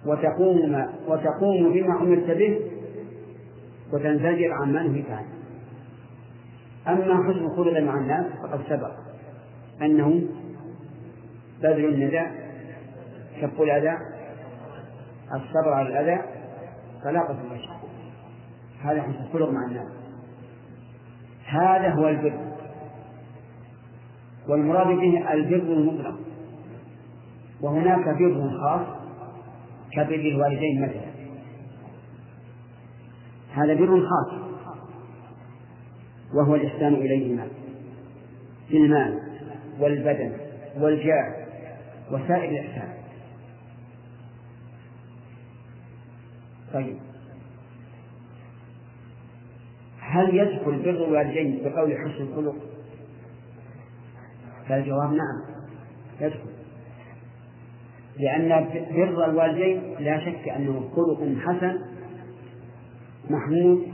[0.05, 2.59] وتقوم ما وتقوم بما أمرت به
[3.93, 5.27] وتنزجر عن ما نهيت عنه.
[6.87, 8.91] أما حسن الخلق مع الناس فقد سبق
[9.81, 10.21] أنه
[11.61, 12.23] بذل الندى
[13.41, 13.97] كف الأذى
[15.33, 16.36] الصبر على الأذى
[17.07, 17.69] طلاقة الوجه
[18.81, 19.87] هذا حسن الخلق مع الناس.
[21.45, 22.39] هذا هو البر.
[24.49, 26.19] والمراد به البر المطلق.
[27.61, 28.87] وهناك بر خاص
[29.91, 31.07] كبر الوالدين مثلا.
[33.53, 34.39] هذا بر خاص.
[36.33, 37.47] وهو الإحسان إليهما.
[38.69, 39.19] في المال
[39.79, 40.31] والبدن
[40.79, 41.47] والجاه
[42.11, 42.93] وسائر الإحسان.
[46.73, 46.97] طيب.
[49.99, 52.55] هل يدخل بر الوالدين بقول حسن الخلق؟
[54.69, 55.41] فالجواب نعم
[56.21, 56.49] يدخل
[58.19, 61.81] لأن بر الوالدين لا شك أنه خلق حسن
[63.29, 63.87] محمود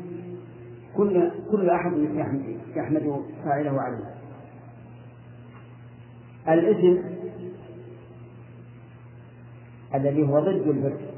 [0.98, 1.94] كل كل أحد
[2.76, 4.14] يحمد فاعله عليه.
[6.50, 7.02] الإثم
[9.96, 11.13] الذي هو ضد البر.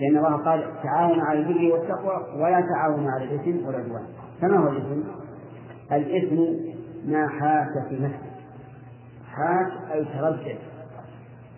[0.00, 4.06] لأن الله قال تعاون على البر والتقوى ولا تعاون على الإثم والعدوان
[4.40, 5.02] فما هو الإثم؟
[5.92, 6.36] الإثم
[7.04, 8.30] ما حاك في نفسك.
[9.26, 10.58] حاك أي تردد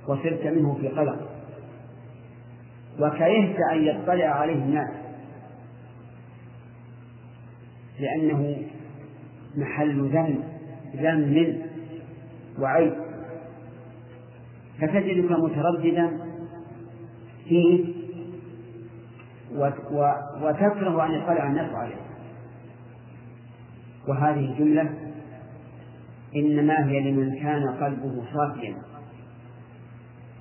[0.08, 1.18] وصرت منه في قلق.
[3.00, 4.90] وكرهت أن يطلع عليه الناس.
[8.00, 8.56] لأنه
[9.56, 10.42] محل ذم
[10.96, 11.62] ذم
[12.58, 12.92] وعيب.
[14.80, 16.18] فتجدك مترددا
[17.44, 18.01] فيه
[20.42, 22.02] وتكره أن يطلع الناس عليه.
[24.08, 24.90] وهذه الجملة
[26.36, 28.74] إنما هي لمن كان قلبه صافيا.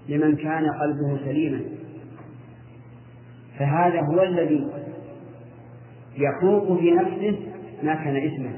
[0.09, 1.61] لمن كان قلبه سليما.
[3.59, 4.67] فهذا هو الذي
[6.17, 7.39] يحوق في نفسه
[7.83, 8.51] ما كان إثما.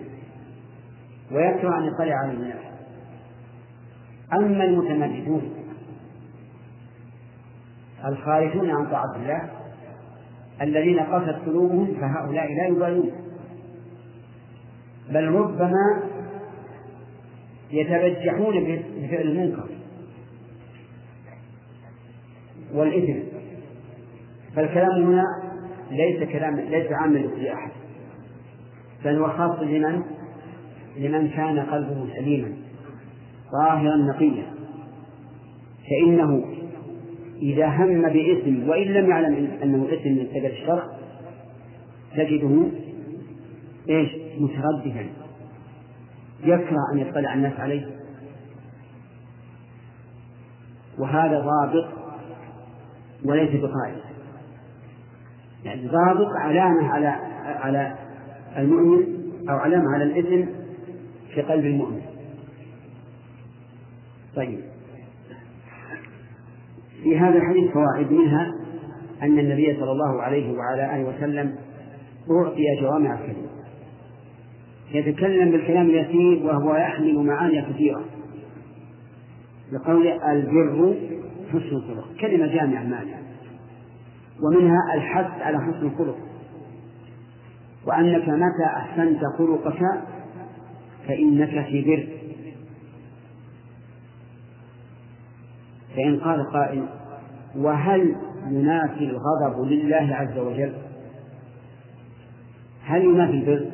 [1.31, 2.63] ويكره أن يطلع على الناس
[4.33, 5.53] أما المتمردون
[8.05, 9.49] الخارجون عن طاعة الله
[10.61, 13.11] الذين قست قلوبهم فهؤلاء لا يبالون.
[15.09, 16.03] بل ربما
[17.71, 19.69] يتبجحون بفعل المنكر
[22.73, 23.19] والإثم.
[24.55, 25.23] فالكلام هنا
[25.91, 27.71] ليس كلام ليس عاما لكل أحد
[29.05, 30.01] بل هو خاص لمن
[30.97, 32.53] لمن كان قلبه سليما
[33.51, 34.53] طاهرا نقيا.
[35.89, 36.45] فإنه
[37.43, 40.83] إذا هم بإثم وإن لم يعلم أنه إثم من قبل الشرع
[42.15, 42.67] تجده
[43.89, 45.09] إيش؟ مترددا.
[46.43, 47.87] يكره أن يطلع الناس عليه.
[50.99, 51.87] وهذا ضابط
[53.25, 53.97] وليس بقائد.
[55.65, 57.07] يعني ضابط علامة على
[57.45, 57.95] على
[58.57, 59.03] المؤمن
[59.49, 60.49] أو علامة على الإثم
[61.33, 62.01] في قلب المؤمن.
[64.35, 64.72] طيب.
[67.03, 68.51] في هذا الحديث فوائد منها
[69.21, 71.55] أن النبي صلى الله عليه وعلى آله وسلم
[72.31, 73.53] أعطي جوامع الكلم
[74.93, 78.03] يتكلم بالكلام اليسير وهو يحمل معاني كثيرة.
[79.71, 80.95] لقول البر
[81.49, 82.07] حسن الخلق.
[82.21, 83.19] كلمة جامعة مانعة
[84.43, 86.17] ومنها الحث على حسن الخلق.
[87.87, 89.79] وأنك متى أحسنت خلقك
[91.07, 92.07] فإنك في بر.
[95.95, 96.85] فإن قال قائل
[97.55, 98.15] وهل
[98.47, 100.73] ينافي الغضب لله عز وجل؟
[102.83, 103.65] هل ينافي البر؟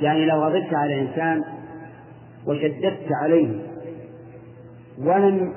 [0.00, 1.44] يعني لو غضبت على إنسان
[2.46, 3.48] وشددت عليه
[4.98, 5.52] ولم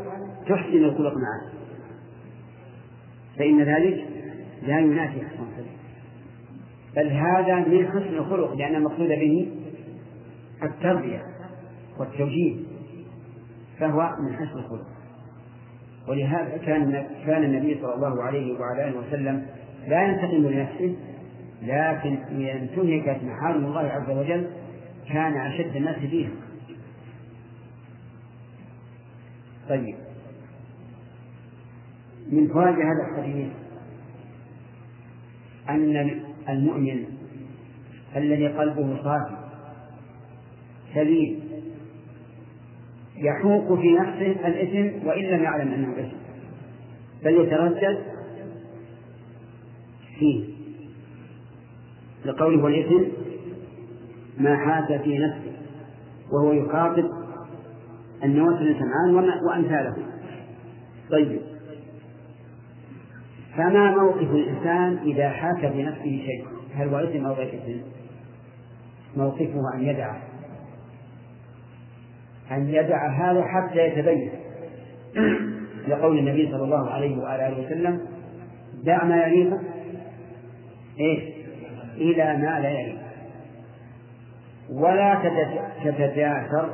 [0.48, 1.52] تحسن الخلق معه
[3.38, 4.06] فإن ذلك
[4.64, 5.68] لا ينافي حسن الخلق.
[6.96, 9.52] بل هذا من حسن الخلق لأن المقصود به
[10.64, 11.22] التربية
[12.00, 12.56] والتوجيه
[13.80, 14.97] فهو من حسن الخلق.
[16.08, 19.46] ولهذا كان كان النبي صلى الله عليه وعلى آله وسلم
[19.88, 20.96] لا ينتقم لنفسه
[21.62, 24.48] لكن إذا انتهكت محارم الله عز وجل
[25.10, 26.30] كان أشد الناس فيها
[29.70, 29.96] طيب.
[32.32, 33.48] من فوائد هذا الحديث
[35.70, 37.06] أن المؤمن
[38.16, 39.38] الذي قلبه صافي
[40.94, 41.47] سليم
[43.18, 46.18] يحوق في نفسه الإثم وإن لم يعلم أنه إثم.
[47.24, 47.98] بل يتردد
[50.20, 50.46] فيه.
[52.26, 53.04] لقوله والإثم
[54.38, 55.52] ما حاك في نفسه
[56.32, 57.10] وهو يخاطب
[58.24, 59.96] النواس بن سمعان وأمثاله
[61.12, 61.40] طيب.
[63.58, 67.80] فما موقف الإنسان إذا حاك في نفسه شيء؟ هل هو إثم أو غير إثم؟
[69.18, 70.27] موقفه أن يدعه.
[72.52, 74.32] أن يدع هذا حتى يتبين
[75.88, 78.02] لقول النبي صلى الله عليه وآله وسلم
[78.84, 79.60] دع ما يليق
[81.00, 81.24] إيش
[81.96, 83.00] إلى ما لا يليق.
[84.70, 85.22] ولا
[85.84, 86.70] تتجاسر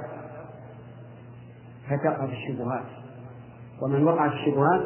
[1.89, 2.85] فتقع في الشبهات.
[3.81, 4.81] ومن وقع في الشبهات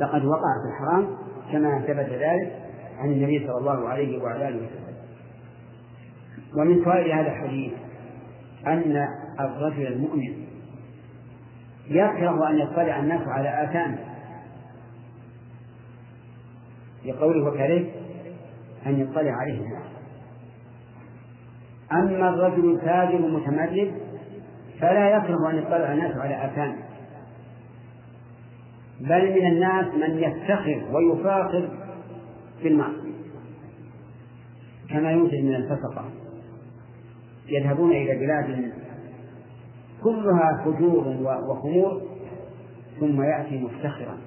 [0.00, 1.16] فقد وقع في الحرام
[1.52, 2.62] كما ثبت ذلك
[2.98, 4.96] عن النبي صلى الله عليه وعلى آله وسلم.
[6.58, 7.72] ومن فوائد هذا الحديث
[8.66, 9.08] أن
[9.40, 10.46] الرجل المؤمن.
[11.88, 13.98] يكره أن يطلع الناس على آثامه
[17.04, 17.84] لقوله وكره
[18.86, 19.86] أن يطلع عليه الناس.
[21.92, 23.92] أما الرجل التاجر المتمرد
[24.80, 26.76] فلا يكره أن يطلع الناس على آثامه
[29.00, 31.68] بل من الناس من يفتخر ويفاخر
[32.62, 33.16] في المعصية.
[34.90, 36.04] كما يوجد من الفسقة.
[37.48, 38.72] يذهبون إلى بلاد
[40.06, 41.08] كلها فجور
[41.50, 42.02] وخمور
[43.00, 44.18] ثم يأتي مفتخرا.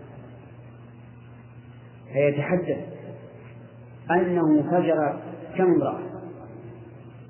[2.14, 2.78] فيتحدث
[4.12, 5.20] أنه فجر
[5.58, 6.00] كم امرأة؟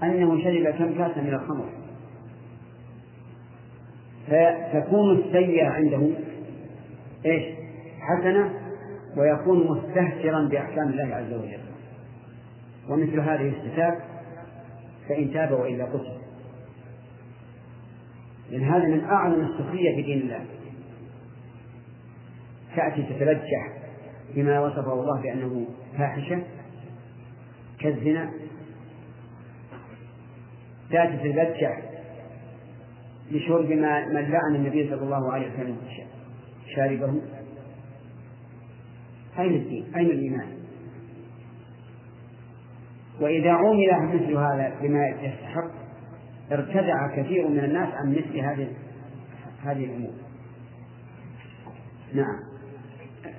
[0.03, 1.69] أنه شرب كم كاسا من الخمر؟
[4.27, 6.09] فتكون السيئة عنده
[7.25, 7.43] إيش؟
[7.99, 8.53] حسنة
[9.17, 11.59] ويكون مستهترا بأحكام الله عز وجل.
[12.89, 13.97] ومثل هذه الصفات
[15.09, 16.18] فإن تاب وإلا قتل.
[18.51, 20.45] لأن هذا من أعظم السخرية في دين الله
[22.75, 23.73] تأتي تتبجح
[24.35, 26.43] بما وصفه الله بأنه فاحشة
[27.79, 28.31] كالزنا
[30.91, 31.81] تأتي تتبجح
[33.31, 35.77] بشرب ما من لعن النبي صلى الله عليه وسلم
[36.75, 37.21] شاربه
[39.39, 40.47] أين الدين؟ أين الإيمان؟
[43.21, 45.78] وإذا عمل مثل هذا بما يستحق
[46.51, 48.73] ارتدع كثير من الناس عن مثل هذه
[49.63, 50.13] هذه الأمور.
[52.13, 52.39] نعم.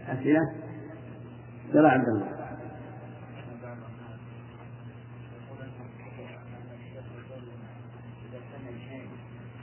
[0.09, 0.55] أسئلة؟
[1.73, 2.41] لا عبد الله.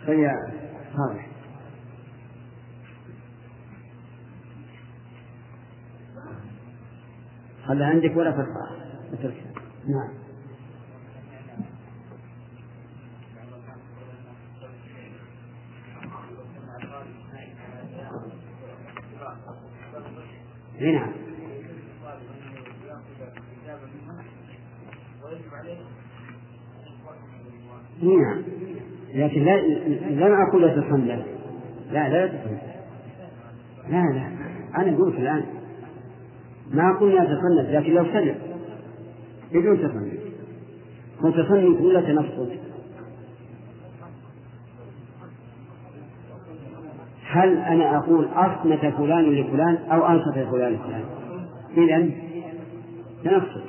[0.07, 0.31] طيب، فهي
[7.69, 8.87] هذا عندك ولا فرصة
[9.87, 10.26] نعم.
[20.91, 21.11] نعم.
[28.01, 28.43] نعم.
[29.13, 29.61] لكن لا
[30.09, 31.23] لم أقول لا تصلى
[31.91, 32.57] لا لا تصلى
[33.89, 34.31] لا لا.
[34.77, 35.45] أنا قلت الآن.
[36.71, 38.35] ما قلنا تصنف لكن لو سلم
[39.51, 40.13] بدون تصنف
[41.21, 42.66] متصنف ولا تنصت
[47.37, 51.03] هل أنا أقول أصمت فلان لفلان أو أنصت فلان لفلان؟
[51.77, 52.09] إذا
[53.23, 53.63] تنصت.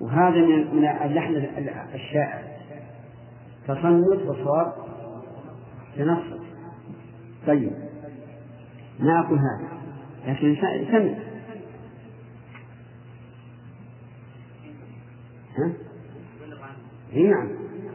[0.00, 0.36] وهذا
[0.72, 1.34] من اللحن
[1.94, 2.42] الشائع.
[3.68, 4.72] تصنف والصواب
[5.96, 6.40] تنصت.
[7.46, 7.72] طيب.
[9.00, 9.68] ما أقول هذا.
[10.26, 10.56] لكن
[10.90, 11.14] سمع.
[15.58, 15.72] ها؟
[17.14, 17.48] نعم.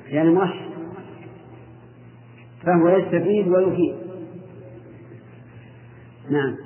[0.07, 0.75] يعني مرشد
[2.63, 4.04] فهو يستفيد ويفيد.
[6.35, 6.57] نعم.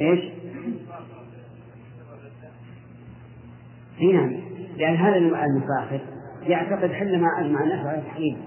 [0.00, 0.32] إيش؟
[4.00, 4.30] إي نعم.
[4.76, 6.00] لأن هذا المفاخر
[6.42, 8.42] يعتقد حل ما أجمع الناس على تحريمه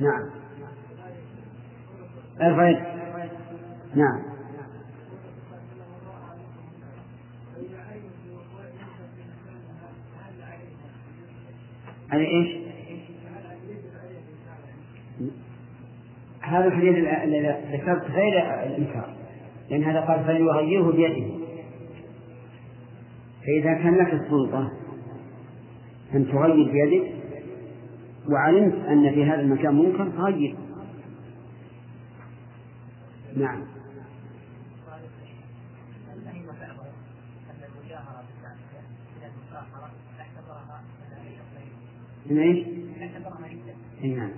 [0.00, 0.30] نعم.
[2.40, 2.70] ارفع
[3.94, 4.22] نعم.
[12.10, 12.65] على إيش؟
[16.46, 19.14] هذا الحديث الذي ذكرت غير الإنكار
[19.70, 21.46] لأن هذا قال فليغيره بيده.
[23.46, 24.72] فإذا كان لك السلطة
[26.14, 27.12] أن تغير بيدك
[28.28, 30.56] وعلمت أن في هذا المكان منكر فغير
[33.36, 33.60] نعم.
[42.30, 42.66] من إيش؟
[44.02, 44.30] نعم.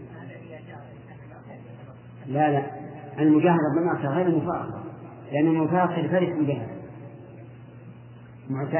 [2.28, 2.66] لا لا.
[3.18, 4.84] المجاهرة بالمعصية غير المفاخرة
[5.32, 6.68] لأن المفاخر فرح بها.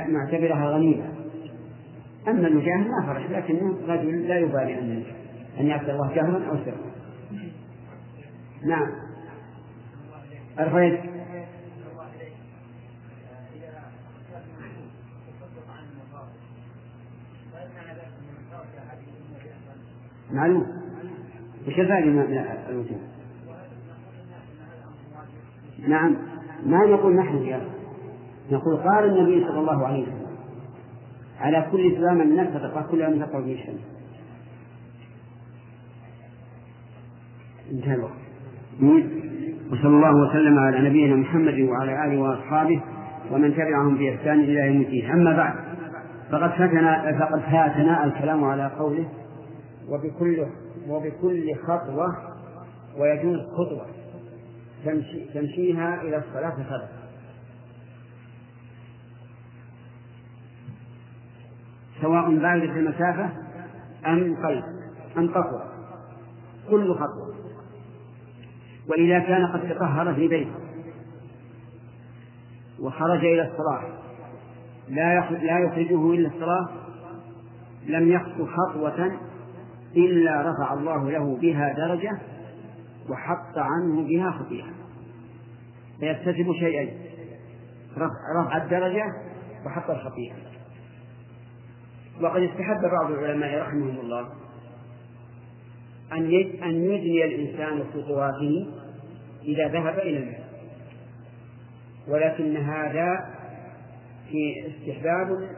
[0.08, 1.04] معتبرها غنيمة.
[2.28, 5.02] أما المجاهر ما فرح لكنه رجل لا يبالي أن
[5.60, 6.76] أن يعصي الله جهرا أو سرا.
[8.66, 8.88] نعم.
[10.58, 11.00] أرفعت
[20.30, 20.66] معلوم.
[21.66, 22.38] وش الفائدة من
[22.68, 23.17] الوجوب؟
[25.86, 26.16] نعم.
[26.66, 27.60] ما نقول نحن يا
[28.50, 30.28] نقول قال النبي صلى الله عليه وسلم
[31.40, 33.80] على كل سلام الناس فتقع كل يوم تقع به الشمس.
[37.72, 38.12] انتهى الوقت.
[39.72, 42.80] وصلى الله وسلم على نبينا محمد وعلى آله وأصحابه
[43.32, 45.10] ومن تبعهم بإحسان إلى يوم الدين.
[45.10, 45.54] أما بعد
[46.30, 49.08] فقد فاتنا فقد فاتنا الكلام على قوله
[49.88, 50.46] وبكل
[50.88, 52.06] وبكل خطوة
[52.98, 53.86] ويجوز خطوة.
[54.84, 56.88] تمشي تمشيها إلى الصلاة صدقة
[62.02, 63.30] سواء بعدت المسافة
[64.06, 64.64] أم قلب
[65.16, 65.64] أم قطوة.
[66.70, 67.34] كل خطوة.
[68.88, 70.54] وإذا كان قد تطهر في بيته.
[72.80, 73.82] وخرج إلى الصلاة.
[74.88, 76.68] لا لا يخرجه إلا الصلاة.
[77.86, 79.18] لم يخطو خطوة
[79.96, 82.18] إلا رفع الله له بها درجة.
[83.10, 84.72] وحط عنه بها خطيئة.
[86.00, 87.00] فيكتسب شيئين
[87.98, 89.04] رفع الدرجة
[89.66, 90.34] وحط الخطيئة.
[92.20, 94.28] وقد استحب بعض العلماء رحمهم الله
[96.12, 96.24] أن
[96.62, 98.66] أن يجني الإنسان خطواته
[99.44, 100.48] إذا ذهب إلى المسجد
[102.08, 103.34] ولكن هذا
[104.28, 105.48] في استحباب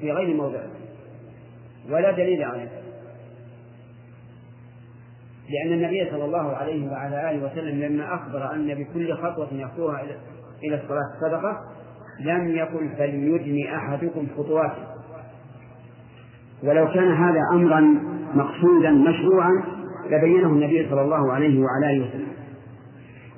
[0.00, 0.70] في غير موضعه
[1.90, 2.79] ولا دليل عليه.
[5.50, 10.02] لأن النبي صلى الله عليه وعلى آله وسلم لما أخبر أن بكل خطوة يخطوها
[10.64, 11.58] إلى الصلاة صدقة
[12.20, 14.82] لم يقل فليدني أحدكم خطواته.
[16.64, 17.80] ولو كان هذا أمرا
[18.34, 19.62] مقصودا مشروعا
[20.10, 22.32] لبينه النبي صلى الله عليه وعلى آله وسلم.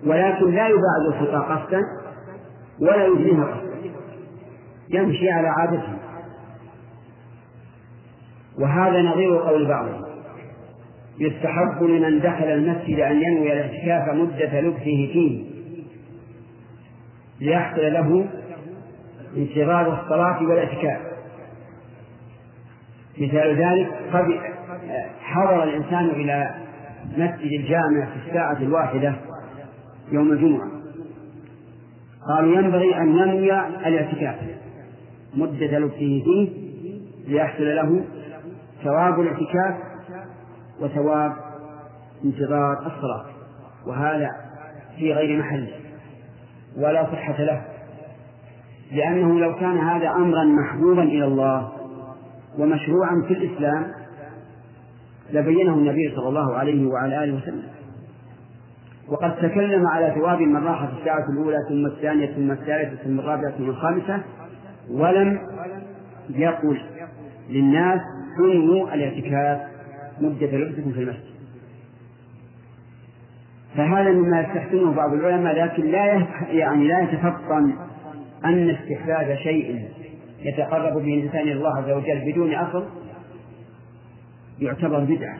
[0.06, 1.80] ولكن لا يبعد الخطى قصدا
[2.80, 3.72] ولا يدنيها قصدا.
[4.88, 5.98] يمشي على عادته.
[8.60, 10.01] وهذا نظير قول بعضهم.
[11.18, 15.44] يستحب لمن دخل المسجد أن ينوي الاعتكاف مدة لبثه فيه.
[17.40, 18.26] ليحصل له
[19.36, 21.00] انتظار الصلاة والاعتكاف
[23.18, 24.26] مثال ذلك قد
[25.20, 26.54] حضر الإنسان إلى
[27.16, 29.14] مسجد الجامع في الساعة الواحدة
[30.12, 30.68] يوم الجمعة.
[32.28, 33.52] قالوا ينبغي أن ينوي
[33.86, 34.36] الاعتكاف
[35.34, 36.48] مدة لبسه فيه
[37.28, 38.04] ليحصل له
[38.84, 39.91] ثواب الاعتكاف
[40.82, 41.32] وثواب
[42.24, 43.24] انتظار الصلاة
[43.86, 44.30] وهذا
[44.96, 45.72] في غير محله
[46.76, 47.62] ولا صحة له
[48.92, 51.72] لأنه لو كان هذا أمرا محبوبا إلى الله
[52.58, 53.86] ومشروعا في الإسلام
[55.32, 57.62] لبينه النبي صلى الله عليه وعلى آله وسلم.
[59.08, 63.50] وقد تكلم على ثواب من راح في الساعة الأولى ثم الثانية ثم الثالثة ثم الرابعة
[63.50, 64.22] ثم الخامسة
[64.90, 65.38] ولم
[66.30, 66.80] يقل
[67.50, 68.00] للناس
[68.38, 69.71] انووا الاعتكاف
[70.20, 71.32] مدة لبسكم في المسجد.
[73.76, 77.72] فهذا مما يستحسنه بعض العلماء لكن لا يعني لا يتفطن
[78.44, 79.88] أن استحباب شيء
[80.42, 82.84] يتقرب به الإنسان إلى الله عز وجل بدون أصل
[84.60, 85.38] يعتبر بدعة.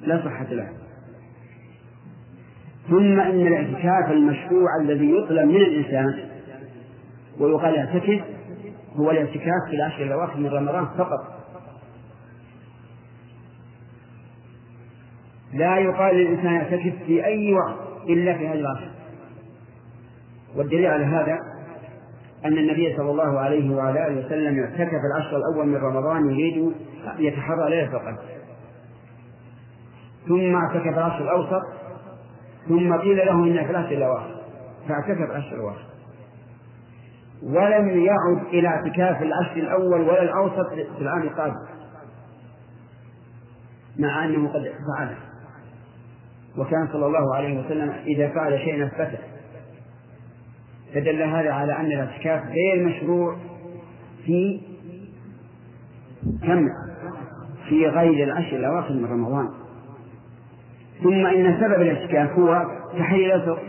[0.00, 0.68] لا صحة له.
[2.88, 6.28] ثم إن الاعتكاف المشروع الذي يطلب من الإنسان
[7.40, 8.20] ويقال اعتكف
[8.96, 11.43] هو الاعتكاف في العشر الأواخر من رمضان فقط.
[15.54, 18.90] لا يقال للإنسان يعتكف في أي وقت إلا في هذه العشر
[20.56, 21.38] والدليل على هذا
[22.44, 26.72] أن النبي صلى الله عليه وعلى آله وسلم اعتكف العشر الأول من رمضان يريد
[27.18, 28.22] يتحرى ليلة القدر.
[30.28, 31.62] ثم اعتكف العشر الأوسط
[32.68, 34.36] ثم قيل له إن في العشر الأواخر
[34.88, 35.86] فاعتكف العشر الأواخر
[37.42, 41.66] ولم يعد إلى اعتكاف العشر الأول ولا الأوسط في العام القادم
[43.98, 45.16] مع أنه قد فعله.
[46.58, 49.18] وكان صلى الله عليه وسلم إذا فعل شيئا أثبته
[50.94, 53.36] فدل هذا على أن الاعتكاف غير مشروع
[54.26, 54.60] في
[56.42, 56.68] كم؟
[57.68, 59.48] في غير العشر الأواخر من رمضان.
[61.02, 62.66] ثم إن سبب الاعتكاف هو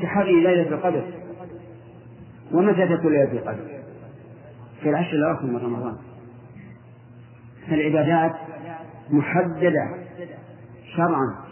[0.01, 1.03] تحري ليلة القدر.
[2.51, 3.65] ومتى تكون ليلة القدر؟
[4.81, 5.95] في العشر الأواخر من رمضان.
[7.69, 8.35] فالعبادات
[9.09, 9.89] محددة
[10.95, 11.44] شرعا.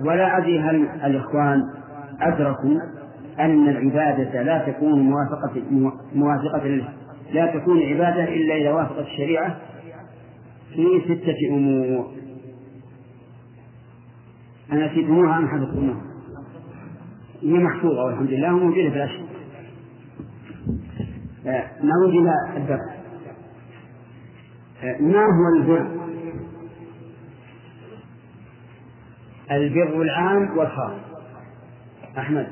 [0.00, 1.62] ولا أدري هل الإخوان
[2.20, 2.80] أدركوا
[3.40, 5.62] أن العبادة لا تكون موافقة
[6.14, 6.84] موافقة
[7.32, 9.58] لا تكون عبادة إلا إذا وافقت الشريعة
[10.74, 12.10] في ستة أمور.
[14.72, 16.00] أنا نسيتموها أم حفظتموها؟
[17.42, 19.24] هي محفوظة والحمد لله وموجودة في الأشهر
[21.46, 22.80] آه، نعود إلى الدرس.
[24.82, 26.03] آه، ما هو البر
[29.56, 30.92] البر العام والخاص
[32.18, 32.46] أحمد.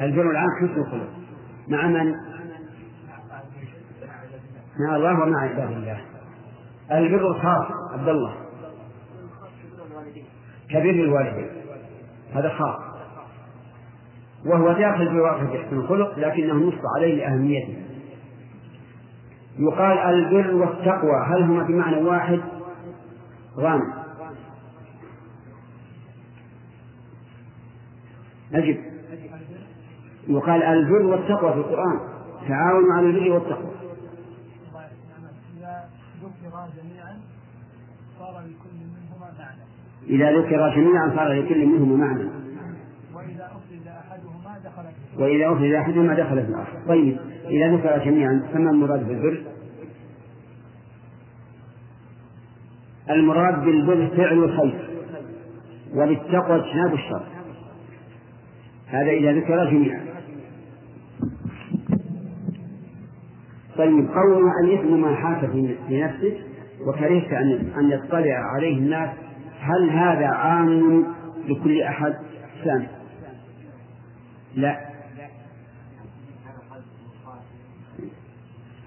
[0.00, 1.08] البر العام حسن الخلق.
[1.68, 2.14] مع من؟
[4.80, 6.00] مع الله ومع عباد الله.
[6.92, 8.34] البر الخاص عبد الله.
[10.70, 11.48] كبر الوالدين.
[12.34, 12.80] هذا خاص.
[14.46, 17.82] وهو داخل في واقع حسن الخلق لكنه نص عليه لأهميته.
[19.58, 22.40] يقال البر والتقوى هل هما بمعنى واحد؟
[23.56, 24.03] غامض.
[28.54, 28.76] أجب.
[30.28, 32.00] يقال البر والتقوى في القرآن.
[32.48, 33.74] تعاونوا على البر والتقوى.
[40.08, 42.28] إذا ذكر جميعا صار لكل منهما معنى.
[43.14, 48.70] وإذا أفرد أحدهما دخل وإذا أفرد أحدهما دخل في الآخر طيب إذا ذكر جميعا فما
[48.70, 49.42] المراد بالبر؟
[53.10, 54.90] المراد بالبر فعل الخير.
[55.94, 57.33] وبالتقوى اجتناب الشر.
[58.94, 60.04] هذا إذا ذكر جميعا.
[63.76, 66.38] طيب قول أن يثم ما حاك في نفسه
[66.86, 69.10] وكرهت أن أن يطلع عليه الناس
[69.60, 71.04] هل هذا عام
[71.48, 72.14] لكل أحد؟
[72.64, 72.86] ثاني
[74.54, 74.80] لا.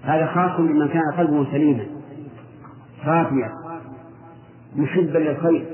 [0.02, 1.86] هذا خاص بمن كان قلبه سليما.
[3.04, 3.50] خافيا
[4.76, 5.66] محبا للخير.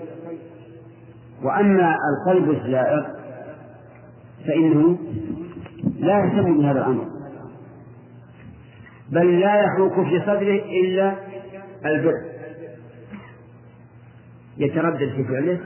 [1.43, 3.24] وأما القلب الزائر
[4.47, 4.99] فإنه
[5.99, 7.07] لا يهتم بهذا الأمر.
[9.11, 11.16] بل لا يحوك في صدره إلا
[11.84, 12.34] البر.
[14.59, 15.61] يتردد في فعله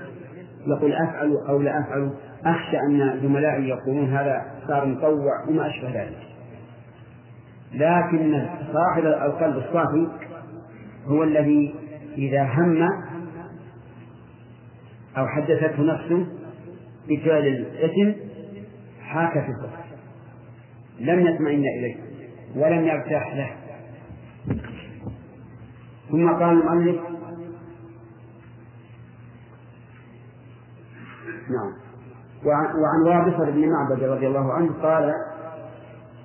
[0.67, 2.11] يقول أفعل أو لا أفعل
[2.45, 6.19] أخشى أن زملائي يقولون هذا صار مطوع وما أشبه ذلك.
[7.73, 10.09] لكن صاحب القلب الصافي
[11.07, 11.75] هو الذي
[12.19, 12.89] إذا هم
[15.17, 16.27] أو حدثته نفسه
[17.09, 18.28] بفعل الإثم
[19.09, 19.85] حاك في الكفر
[21.01, 21.97] لم يطمئن إليه
[22.57, 23.51] ولم يرتاح له.
[26.11, 27.01] ثم قال المؤلف
[31.51, 31.73] نعم.
[32.47, 35.13] وعن, وابصة بن معبد رضي الله عنه قال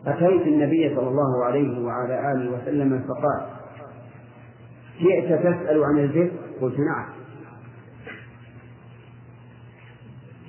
[0.08, 3.50] أتيت النبي صلى الله عليه وعلى آله وسلم فقال
[5.00, 6.32] جئت تسأل عن البر؟
[6.62, 7.06] قلت نعم.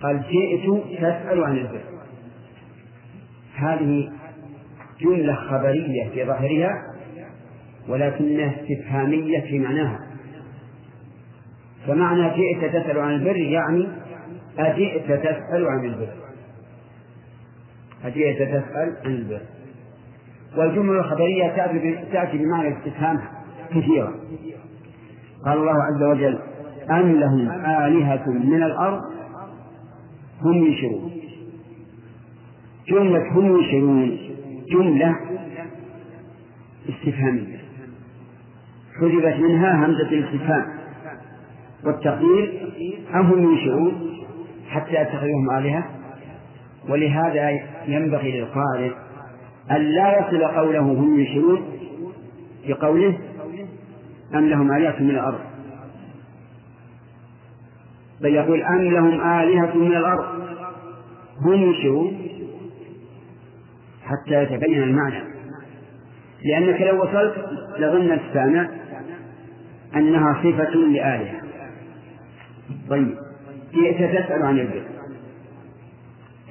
[0.03, 1.93] قال جئت تسأل عن البر.
[3.55, 4.12] هذه
[5.00, 6.70] جملة خبرية في ظاهرها
[7.88, 9.98] ولكنها استفهامية في معناها.
[11.86, 13.88] فمعنى جئت تسأل عن البر يعني
[14.59, 16.09] أجئت تسأل عن البر.
[18.05, 19.40] أجئت تسأل عن البر.
[20.57, 21.48] والجملة الخبرية
[22.12, 23.20] تأتي بمعنى الاستفهام
[23.70, 24.14] كثيرا
[25.44, 26.38] قال الله عز وجل
[26.90, 29.00] أم لهم آلهة من الأرض؟
[30.42, 31.24] هم ينشرون.
[32.89, 34.18] جملة هم ينشرون
[34.70, 35.16] جملة
[36.89, 37.64] استفهامية
[39.01, 40.66] حذفت منها همزة الاستفهام.
[41.85, 42.72] والتقدير
[43.14, 44.14] أم هم ينشرون
[44.68, 45.85] حتى يتخذوهم آلهة
[46.89, 47.51] ولهذا
[47.87, 48.91] ينبغي للقارئ
[49.70, 51.62] أن لا يصل قوله هم ينشرون
[52.68, 53.18] بقوله
[54.35, 55.41] أم لهم آلهة من الأرض.
[58.20, 60.24] بل يقول أم لهم آلهة من الأرض.
[61.41, 62.24] هم ينشرون
[64.14, 65.34] حتى يتبين المعنى.
[66.44, 67.34] لأنك لو وصلت
[67.78, 68.68] لظن السامع
[69.96, 71.40] أنها صفة لآلهة
[72.88, 73.14] طيب
[73.74, 74.82] جئت تسأل عن البر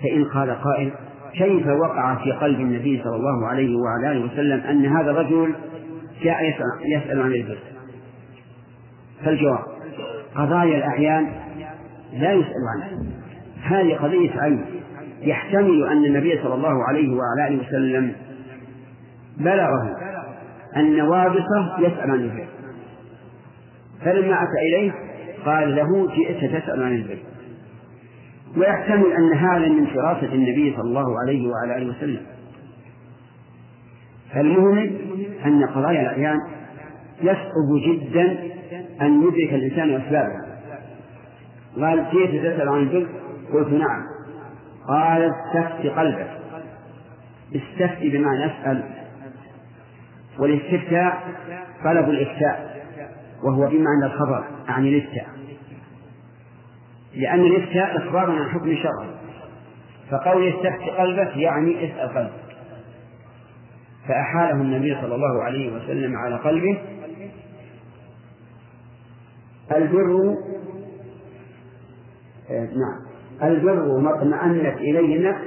[0.03, 0.91] فإن قال قائل
[1.33, 5.53] كيف وقع في قلب النبي صلى الله عليه وعلى آله وسلم أن هذا الرجل
[6.23, 6.49] جاء
[6.85, 7.57] يسأل عن البر
[9.25, 9.63] فالجواب
[10.35, 11.31] قضايا الأعيان
[12.13, 13.03] لا يسأل عنها.
[13.63, 14.65] هذه قضية عين.
[15.25, 18.15] يحتمل أن النبي صلى الله عليه وعلى آله وسلم
[19.37, 19.97] بلغه
[20.75, 22.47] أن وابصة يسأل عن البر
[24.05, 24.91] فلما أتى إليه
[25.45, 27.17] قال له جئت تسأل عن البر
[28.57, 32.21] ويحتمل أن هذا من فراسة النبي صلى الله عليه وعلى آله وسلم.
[34.33, 34.91] فالمهم
[35.45, 36.37] أن قضايا الأعيان
[37.21, 38.37] يصعب جدا
[39.01, 40.45] أن يدرك الإنسان أسبابها.
[41.81, 43.07] قال جئت تسأل عن البر
[43.53, 44.12] قلت نعم.
[44.87, 46.29] قال استفت قلبك.
[47.55, 48.83] استفتي بمعنى أسأل.
[50.39, 51.23] والاستفتاء
[51.83, 52.83] طلب الإفتاء
[53.43, 55.27] وهو بمعنى الخبر عن الإفتاء.
[57.15, 59.09] لأن الإفتاء إخبار عن حكم شرعي
[60.11, 62.43] فقول استفت قلبك يعني اسأل قلبك.
[64.07, 66.81] فأحاله النبي صلى الله عليه وسلم على قلبه
[69.71, 70.35] البر
[72.49, 73.12] آه، نعم.
[73.43, 75.41] البر ما اطمأنت إليه النفس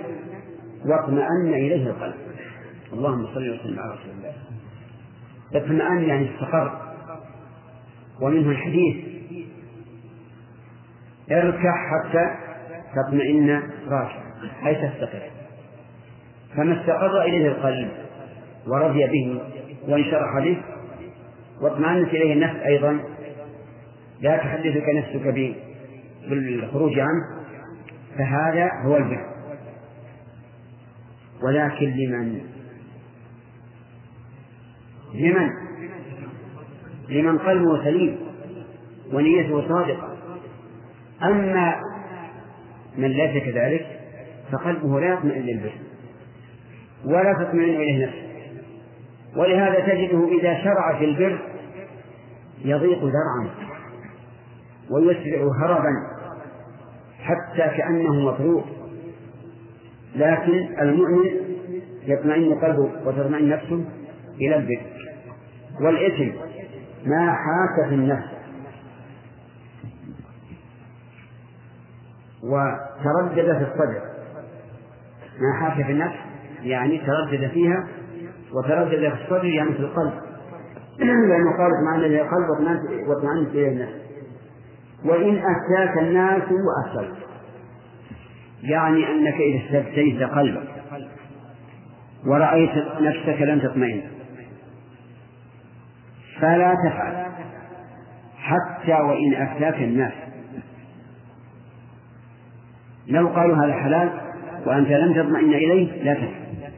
[0.87, 2.14] واطمأن إليه القلب.
[2.93, 4.32] اللهم صل وسلم على رسول الله.
[5.55, 6.80] اطمأن يعني استقر.
[8.22, 8.97] ومنه الحديث.
[11.32, 12.30] اركع حتى
[12.97, 14.22] تطمئن راكع
[14.66, 15.30] أي تستقر.
[16.57, 17.89] فما استقر إليه القلب
[18.66, 19.41] ورضي به
[19.89, 20.62] وانشرح به
[21.61, 23.01] واطمأنت إليه النفس أيضا
[24.20, 25.55] لا تحدثك نفسك
[26.28, 27.36] بالخروج عنه.
[28.18, 29.26] فهذا هو البر.
[31.42, 32.40] ولكن لمن؟
[35.14, 35.50] لمن؟
[37.08, 38.18] لمن قلبه سليم
[39.12, 40.16] ونيته صادقة.
[41.22, 41.80] أما
[42.96, 44.00] من ليس كذلك
[44.52, 45.72] فقلبه لا يطمئن للبر
[47.04, 48.26] ولا تطمئن إليه نفسه
[49.36, 51.38] ولهذا تجده إذا شرع في البر
[52.64, 53.50] يضيق ذرعا
[54.90, 56.15] ويسرع هربا.
[57.27, 58.64] حتى كأنه مطروق
[60.16, 61.31] لكن المؤمن
[62.07, 63.85] يطمئن قلبه وتطمئن نفسه
[64.41, 64.81] إلى البر
[65.81, 66.31] والإثم
[67.07, 68.29] ما حاك في النفس.
[72.43, 74.03] وتردد في الصدر.
[75.41, 76.16] ما حاك في النفس
[76.62, 77.89] يعني تردد فيها
[78.53, 80.12] وتردد في الصدر يعني في القلب.
[80.99, 82.51] لأنه قال اطمأن إلى القلب
[83.09, 84.05] واطمأنت إلى النفس.
[85.07, 87.16] وإن أتاك الناس وأسرت
[88.62, 90.68] يعني أنك إذا استفتيت قلبك
[92.26, 94.02] ورأيت نفسك لن تطمئن.
[96.40, 97.26] فلا تفعل.
[98.36, 100.12] حتى وإن أفتاك الناس.
[103.07, 104.11] لو قالوا هذا حلال
[104.66, 106.70] وأنت لم تطمئن إليه لا تفعل.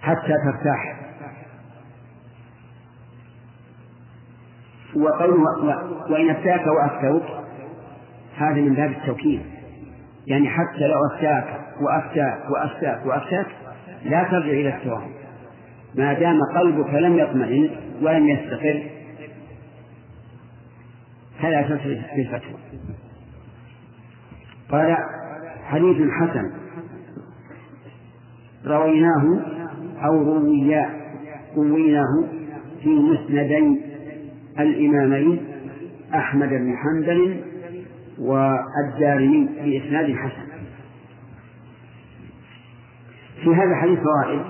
[0.00, 1.03] حتى ترتاح.
[4.96, 5.42] وقوله
[6.10, 7.22] وإن أفتاك وأفتوك
[8.36, 9.40] هذا من باب التوكيد.
[10.26, 13.46] يعني حتى لو أفتاك وأفتاك وأفتاك وأفتاك
[14.04, 15.10] لا ترجع إلى التوهم
[15.94, 17.70] ما دام قلبك لم يطمئن
[18.02, 18.82] ولم يستقر
[21.42, 22.58] فلا تصل بالفتوى
[24.70, 24.96] قال
[25.64, 26.52] حديث حسن.
[28.66, 29.40] رويناه
[30.04, 30.90] أو رويا
[31.56, 32.24] رويناه
[32.82, 33.93] في مسندي
[34.58, 35.46] الإمامين
[36.14, 37.40] أحمد بن حنبل
[38.18, 40.44] والدارمي بإسناد حسن.
[43.42, 44.42] في هذا الحديث فوائد.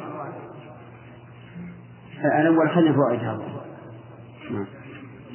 [2.24, 3.64] الأول خلينا فوائد هذا.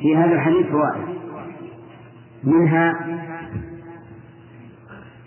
[0.02, 1.20] في هذا الحديث فوائد.
[2.44, 2.94] منها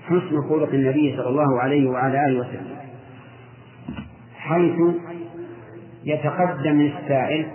[0.07, 2.77] حسن خلق النبي صلى الله عليه وعلى آله وسلم.
[4.37, 4.79] حيث
[6.05, 7.47] يتقدم السائل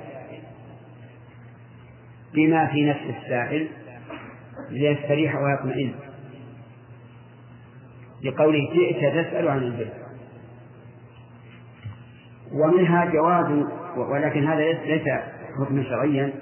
[2.37, 3.67] بما في نفس السائل
[4.69, 5.93] ليستريح ويطمئن.
[8.23, 9.89] لقوله جئت تسأل عن البر.
[12.63, 13.65] ومنها جواز
[13.97, 15.03] ولكن هذا ليس
[15.59, 16.33] حكما شرعيا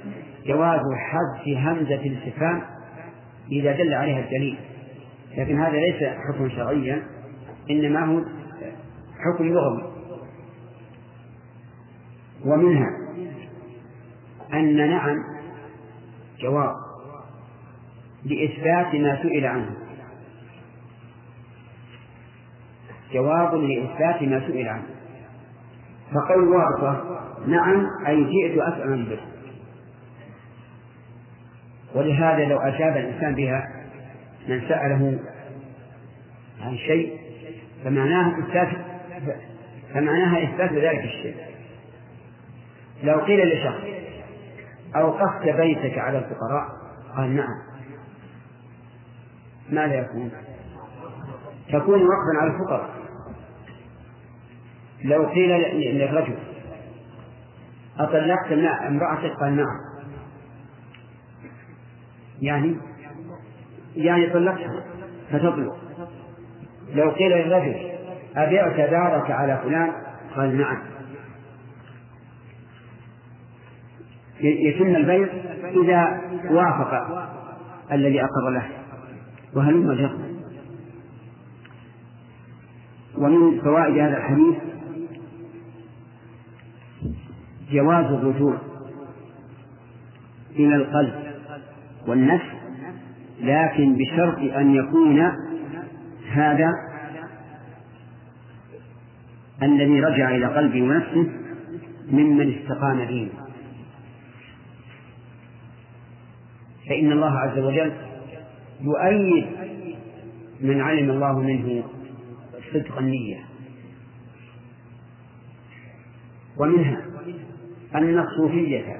[0.46, 2.62] جواز حذف همزة الاستفهام
[3.52, 4.58] إذا دل عليها الدليل.
[5.38, 7.04] لكن هذا ليس حكما شرعيا
[7.70, 8.22] إنما هو
[9.20, 9.84] حكم لغوي.
[12.46, 12.88] ومنها
[14.54, 15.34] أن نعم
[16.46, 16.76] جواب
[18.26, 19.76] لإثبات ما سئل عنه.
[23.14, 24.86] جواب لإثبات ما سئل عنه.
[26.14, 29.20] فقول وارثة نعم أي جئت أسأل به.
[31.96, 33.64] ولهذا لو أجاب الإنسان بها
[34.48, 35.20] من سأله
[36.62, 37.20] عن شيء
[37.84, 38.70] فمعناه إثبات
[39.93, 41.36] فمعناها إثبات ذلك الشيء.
[43.04, 44.05] لو قيل لشخص
[44.96, 46.70] أوقفت بيتك على الفقراء؟
[47.18, 47.62] قال نعم.
[49.70, 50.32] ماذا يكون؟
[51.70, 52.89] تكون وقفا على الفقراء.
[55.04, 55.50] لو قيل
[55.98, 56.38] للرجل
[58.00, 58.52] أطلقت
[58.88, 59.80] امرأتك؟ قال نعم.
[62.41, 62.78] يعني؟
[63.96, 64.84] يعني طلقتها
[65.32, 65.78] فتطلق.
[66.93, 67.91] لو قيل للرجل
[68.36, 69.91] أبعت دارك على فلان؟
[70.36, 70.95] قال نعم.
[74.46, 75.28] يتم البيع
[75.84, 76.22] إذا
[76.52, 77.08] وافق
[77.91, 78.68] الذي أقر له.
[79.56, 80.18] وهلم جر
[83.18, 84.56] ومن فوائد هذا الحديث
[87.72, 88.58] جواز الرجوع
[90.56, 91.14] إلى القلب
[92.08, 92.46] والنفس
[93.41, 95.32] لكن بشرط أن يكون
[96.32, 96.72] هذا
[99.64, 101.30] الذي رجع إلى قلبه ونفسه
[102.12, 103.45] ممن استقام دينه.
[106.89, 107.93] فإن الله عز وجل
[108.81, 109.45] يؤيد
[110.61, 111.83] من علم الله منه
[112.73, 113.39] صدق النية.
[116.57, 117.01] ومنها
[117.95, 118.99] أن الصوفية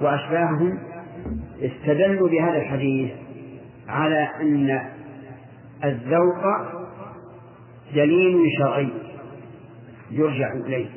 [0.00, 0.78] وأشباههم
[1.60, 3.10] استدلوا بهذا الحديث
[3.88, 4.80] على أن
[5.84, 6.44] الذوق
[7.94, 8.88] دليل شرعي
[10.10, 10.88] يرجع إليه.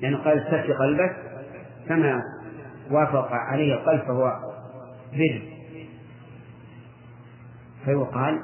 [0.00, 1.16] لأنه يعني قال استفتي قلبك
[1.88, 2.22] كما
[2.90, 4.32] وافق عليه القلب فهو
[5.12, 5.42] بر.
[7.84, 8.38] فيقال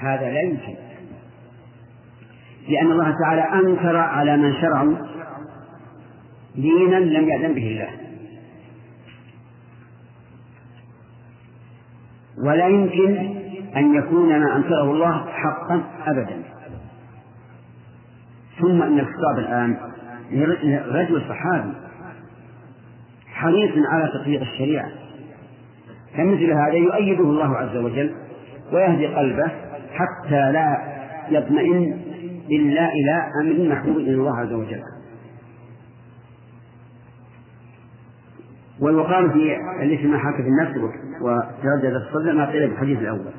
[0.00, 0.74] هذا لا يمكن.
[2.68, 4.96] لأن الله تعالى أنكر على من شرعوا
[6.54, 7.90] دينا لم يأذن به الله.
[12.38, 13.16] ولا يمكن
[13.76, 16.42] أن يكون ما أنكره الله حقا أبدا.
[18.60, 19.76] ثم أن الخطاب الآن
[20.90, 21.85] رجل صحابي
[23.36, 24.88] حريص على تطبيق الشريعة.
[26.16, 28.14] فمثل هذا يؤيده الله عز وجل
[28.72, 29.50] ويهدي قلبه
[29.92, 30.78] حتى لا
[31.30, 31.98] يطمئن
[32.50, 34.82] إلا إلى أمر محبوب إلى الله عز وجل.
[38.80, 43.32] ويقال في الاسم ما حاك في النفس وتردد الصدر ما قيل في الحديث الأول.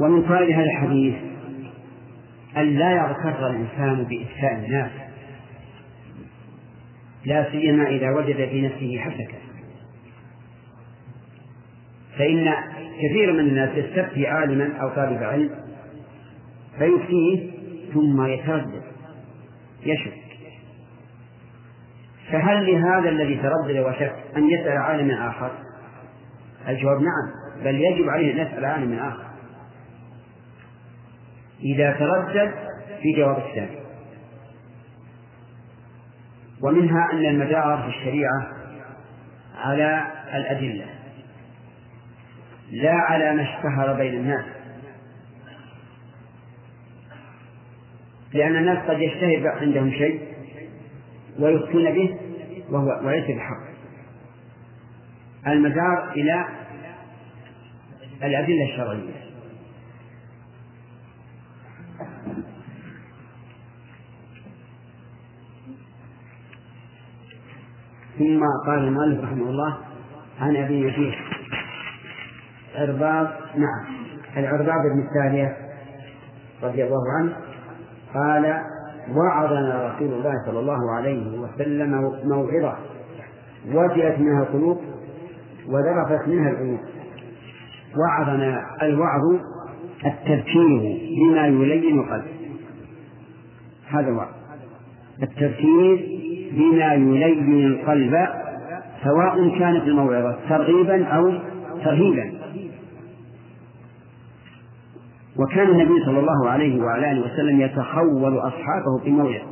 [0.00, 1.14] ومن فائدة هذا الحديث
[2.56, 4.90] أن لا يغتر الإنسان بإتفاء الناس.
[7.26, 9.38] لا سيما إذا وجد في نفسه حسكة.
[12.18, 12.54] فإن
[13.02, 15.50] كثير من الناس يستفتي عالما أو طالب علم
[16.78, 17.50] فيفتيه
[17.94, 18.82] ثم يتردد
[19.82, 20.12] يشك.
[22.32, 25.50] فهل لهذا الذي تردد وشك أن يسأل عالما آخر؟
[26.68, 29.26] الجواب نعم بل يجب عليه أن يسأل عالما آخر.
[31.62, 32.54] إذا تردد
[33.02, 33.75] في جواب الثاني.
[36.62, 38.48] ومنها أن المدار في الشريعة
[39.56, 40.86] على الأدلة
[42.70, 44.44] لا على ما اشتهر بين الناس.
[48.34, 50.20] لأن الناس قد يشتهر عندهم شيء
[51.38, 52.16] ويفتون به
[52.70, 53.66] وهو وليس بحق.
[55.46, 56.46] المزار إلى
[58.22, 59.25] الأدلة الشرعية.
[68.18, 69.76] ثم قال المؤلف رحمه الله
[70.40, 71.14] عن أبي يزيد.
[72.76, 73.96] عرباض نعم.
[74.36, 75.56] العرباض بن السارية
[76.62, 77.36] رضي الله عنه
[78.14, 78.62] قال
[79.16, 82.76] وعظنا رسول الله صلى الله عليه وسلم موعظة
[83.68, 84.80] وجلت منها القلوب
[85.68, 86.80] وذرفت منها العيون.
[87.96, 89.40] وعظنا الوعظ
[90.06, 92.24] التذكير بما يلين القلب.
[93.88, 94.28] هذا الوعظ.
[95.22, 98.28] التذكير بما يلين القلب
[99.04, 101.32] سواء كانت الموعظة ترغيبا أو
[101.84, 102.32] ترهيبا.
[105.38, 109.46] وكان النبي صلى الله عليه وعلى آله وسلم يتخول أصحابه في موعظة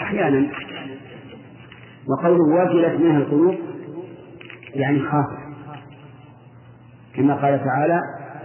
[0.00, 0.46] أحيانا.
[2.08, 3.54] وقوله واجلت منها القلوب
[4.74, 5.44] يعني خافت
[7.16, 8.00] كما قال تعالى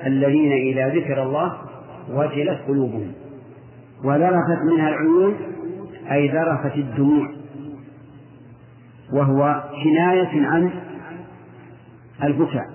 [0.05, 1.53] الذين إذا ذكر الله
[2.13, 3.11] وجلت قلوبهم
[4.03, 5.35] وذرفت منها العيون
[6.11, 7.38] أي ذرفت الدموع.
[9.13, 10.71] وهو كناية عن
[12.23, 12.65] البكاء.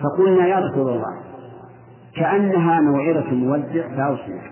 [0.00, 1.22] فقلنا يا رسول الله
[2.16, 4.42] كأنها موعظة مودع فأوصنا.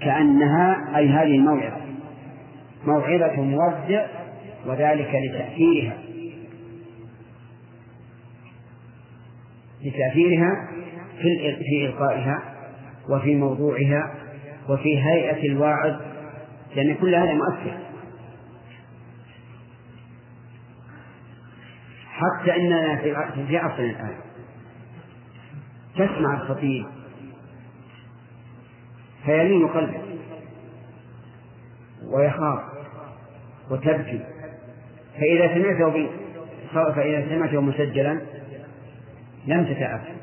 [0.00, 1.76] كأنها أي هذه الموعظة
[2.86, 4.06] موعظة مودع
[4.66, 5.96] وذلك لتأثيرها.
[9.84, 10.68] لتأثيرها
[11.18, 12.42] في في إلقائها
[13.10, 14.14] وفي موضوعها
[14.68, 16.00] وفي هيئة الواعظ.
[16.76, 17.83] لأن كل هذا مؤثر.
[22.24, 22.96] حتى أننا
[23.46, 24.16] في عصرنا الآن.
[25.94, 26.86] تسمع الخطيب.
[29.24, 30.02] فيلين قلبك
[32.12, 32.60] ويخاف.
[33.70, 34.24] وتبكي.
[35.14, 36.08] فإذا سمعته
[36.72, 38.20] فإذا سمعته مسجلا
[39.46, 40.14] لم تتأثر.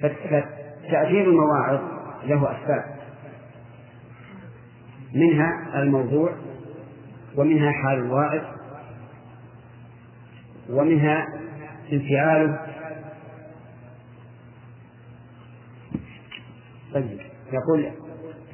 [0.00, 1.80] فتأثير المواعظ
[2.24, 2.96] له أسباب.
[5.14, 6.32] منها الموضوع
[7.36, 8.61] ومنها حال الواعظ.
[10.70, 11.26] ومنها
[11.92, 12.58] انفعاله.
[16.94, 17.20] طيب
[17.52, 17.90] يقول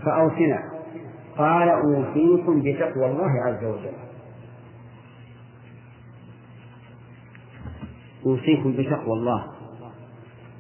[0.05, 0.63] فأوصنا.
[1.39, 3.93] قال أوصيكم بتقوى الله عز وجل.
[8.27, 9.45] أوصيكم بتقوى الله.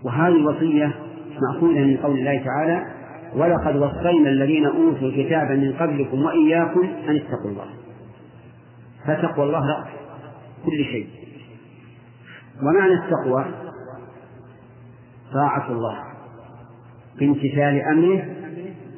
[0.05, 0.95] وهذه الوصية
[1.41, 2.87] مأخوذة من قول الله تعالى
[3.35, 7.67] ولقد وصينا الذين أوتوا الكتاب من قبلكم وإياكم أن اتقوا الله.
[9.07, 9.89] فتقوى الله رأس
[10.65, 11.18] كل شيء.
[12.63, 13.45] ومعنى التقوى
[15.33, 16.05] طاعة الله
[17.19, 18.25] بامتثال أمره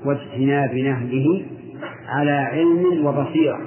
[0.04, 1.46] واجتناب نهيه
[2.08, 3.60] على علم وبصيرة.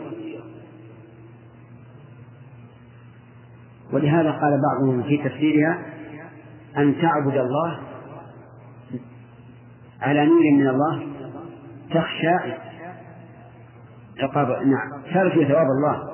[3.94, 5.86] ولهذا قال بعضهم في تفسيرها
[6.78, 7.80] أن تعبد الله
[10.02, 11.04] على نور من الله
[11.90, 12.54] تخشى
[14.20, 16.14] عقاب نعم ترجو ثواب الله.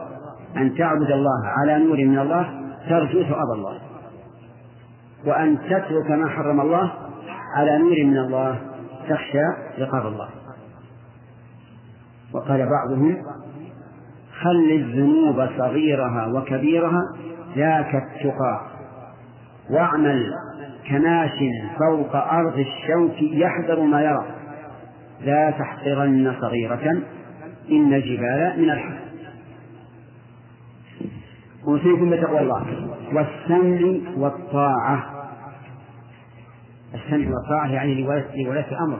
[0.57, 2.58] أن تعبد الله على نور من الله
[2.89, 3.79] ترجو ثواب الله.
[5.25, 6.91] وأن تترك ما حرم الله
[7.55, 8.59] على نور من الله
[9.09, 9.43] تخشى
[9.77, 10.29] عقاب الله.
[12.33, 13.17] وقال بعضهم
[14.41, 17.01] خل الذنوب صغيرها وكبيرها
[17.55, 18.61] ذاك التقى.
[19.69, 20.33] واعمل
[20.89, 21.39] كماش
[21.79, 24.25] فوق أرض الشوك يحذر ما يرى.
[25.21, 27.01] لا تحقرن صغيرة
[27.71, 28.98] إن الجبال من الحسن
[31.69, 32.89] أوصيكم بتقوى الله.
[33.13, 35.29] والسمع والطاعة.
[36.93, 38.03] السمع والطاعة يعني
[38.45, 38.99] لولاة الأمر.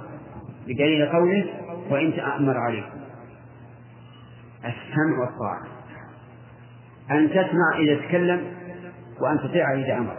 [0.68, 1.46] بدليل قوله
[1.90, 3.00] وإن تأمر عليكم.
[4.58, 5.64] السمع والطاعة.
[7.12, 8.42] أن تسمع إذا تكلم
[9.22, 10.18] وأن تطيع إذا أمر.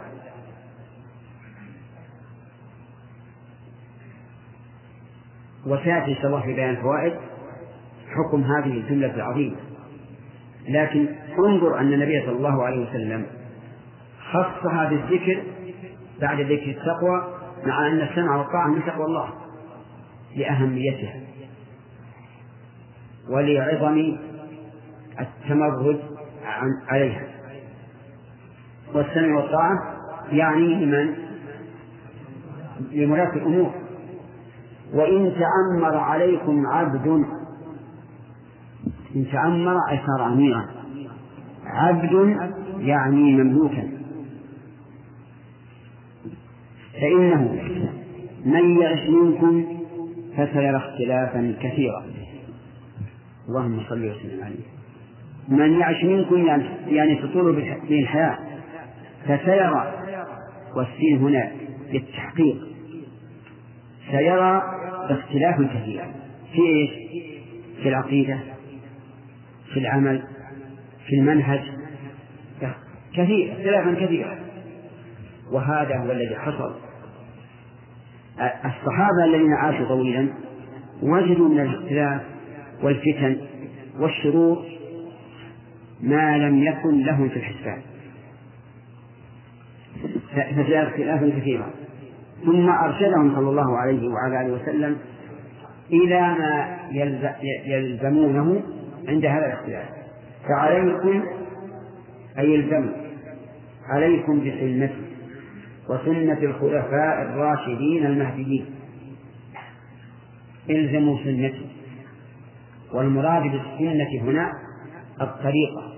[5.67, 7.13] وسيأتي إن شاء الله في بيان الفوائد
[8.07, 9.70] حكم هذه الجملة العظيمة.
[10.69, 11.07] لكن
[11.39, 13.25] انظر أن النبي صلى الله عليه وسلم
[14.31, 15.43] خصها بالذكر
[16.21, 17.27] بعد ذكر التقوى
[17.65, 19.29] مع أن السمع والطاعة من تقوى الله
[20.35, 21.13] لأهميتها
[23.29, 24.17] ولعظم
[25.19, 25.99] التمرد
[26.87, 27.23] عليها.
[28.93, 29.95] والسمع والطاعة
[30.31, 31.15] يعني لمن؟
[32.91, 33.71] لملاك الأمور.
[34.93, 37.25] وإن تأمر عليكم عبد
[39.15, 40.65] إن تأمر أي صار أميرا.
[41.65, 42.37] عبد
[42.79, 43.89] يعني مملوكا.
[46.93, 47.61] فإنه
[48.45, 49.65] من يعش منكم
[50.37, 52.05] فسيرى اختلافا كثيرا.
[53.49, 54.71] اللهم صل وسلم عليه.
[55.47, 58.37] من يعش منكم يعني, يعني تطول به الحياة
[59.25, 59.93] فسيرى
[60.75, 61.51] والسين هنا
[61.91, 62.57] للتحقيق
[64.11, 64.61] سيرى
[65.09, 66.05] اختلافا كثيرا
[66.53, 66.91] في إيش؟
[67.83, 68.39] في العقيدة.
[69.73, 70.23] في العمل
[71.07, 71.59] في المنهج.
[73.13, 74.39] كثير اختلافا كثيرا.
[75.51, 76.75] وهذا هو الذي حصل.
[78.39, 80.27] الصحابة الذين عاشوا طويلا
[81.01, 82.21] وجدوا من الاختلاف
[82.83, 83.37] والفتن
[83.99, 84.65] والشرور
[86.01, 87.81] ما لم يكن لهم في الحسبان.
[90.55, 91.69] فجاء اختلافا كثيرا.
[92.45, 94.97] ثم أرشدهم صلى الله عليه وعلى آله وسلم
[95.91, 96.77] إلى ما
[97.65, 98.61] يلزمونه
[99.07, 99.89] عند هذا الاختلاف.
[100.47, 101.23] فعليكم
[102.39, 102.93] أي الزموا
[103.89, 105.11] عليكم بسنتي
[105.89, 108.65] وسنة الخلفاء الراشدين المهديين.
[110.69, 111.65] الزموا سنتي
[112.93, 114.51] والمراد بالسنة هنا
[115.21, 115.93] الطريقة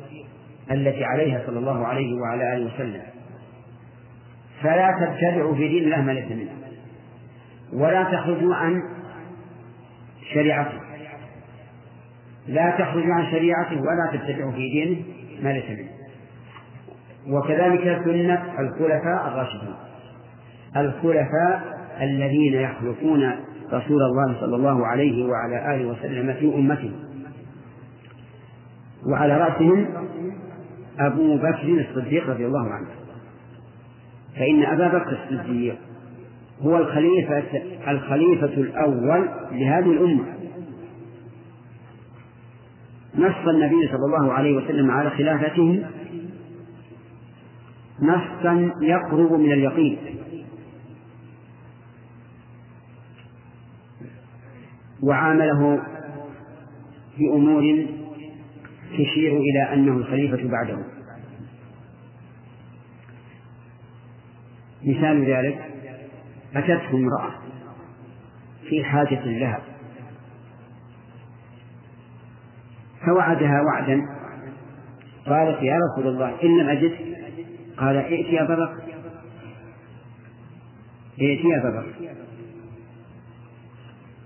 [0.72, 3.02] التي عليها صلى الله عليه وعلى آله وسلم.
[4.62, 6.52] فلا تبتدعوا في دين الله ما ليس منه.
[7.74, 8.82] ولا تخرجوا عن
[10.34, 10.83] شريعته.
[12.48, 15.02] لا تخرجوا عن شريعته ولا تبتدعوا في دينه
[15.44, 15.90] ما ليس منه.
[17.38, 19.74] وكذلك سنة الخلفاء الراشدين
[20.78, 23.32] الخلفاء الذين يخلفون
[23.74, 26.92] رسول الله صلى الله عليه وعلى آله وسلم في أمته
[29.12, 29.88] وعلى رأسهم
[31.00, 32.88] أبو بكر الصديق رضي الله عنه.
[34.36, 35.76] فإن أبا بكر الصديق
[36.62, 37.44] هو الخليفة
[37.88, 40.26] الخليفة الأول لهذه الأمة.
[43.16, 45.86] نص النبي صلى الله عليه وسلم على خلافته
[48.02, 49.98] نصا يقرب من اليقين.
[55.04, 55.82] وعامله
[57.18, 57.86] في أمور
[58.94, 60.78] تشير إلى أنه الخليفة بعده.
[64.84, 65.72] مثال ذلك
[66.56, 67.32] أتته امرأة
[68.70, 69.73] في حاجة لها.
[73.06, 74.02] فوعدها وعدا.
[75.26, 76.92] قالت يا رسول الله إن لم أجد
[77.78, 78.74] قال ائت يا بكر.
[81.22, 81.86] ائت يا بكر.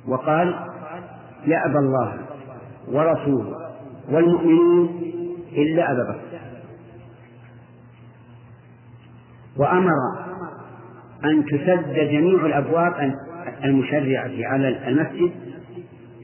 [0.08, 0.56] وقال
[1.46, 2.18] يأبى الله
[2.88, 3.54] ورسوله
[4.10, 5.02] والمؤمنون
[5.52, 6.40] إلا أبا بكر.
[9.58, 9.94] وأمر
[11.26, 13.14] أن تسد جميع الأبواب
[13.64, 15.32] المشرعة على المسجد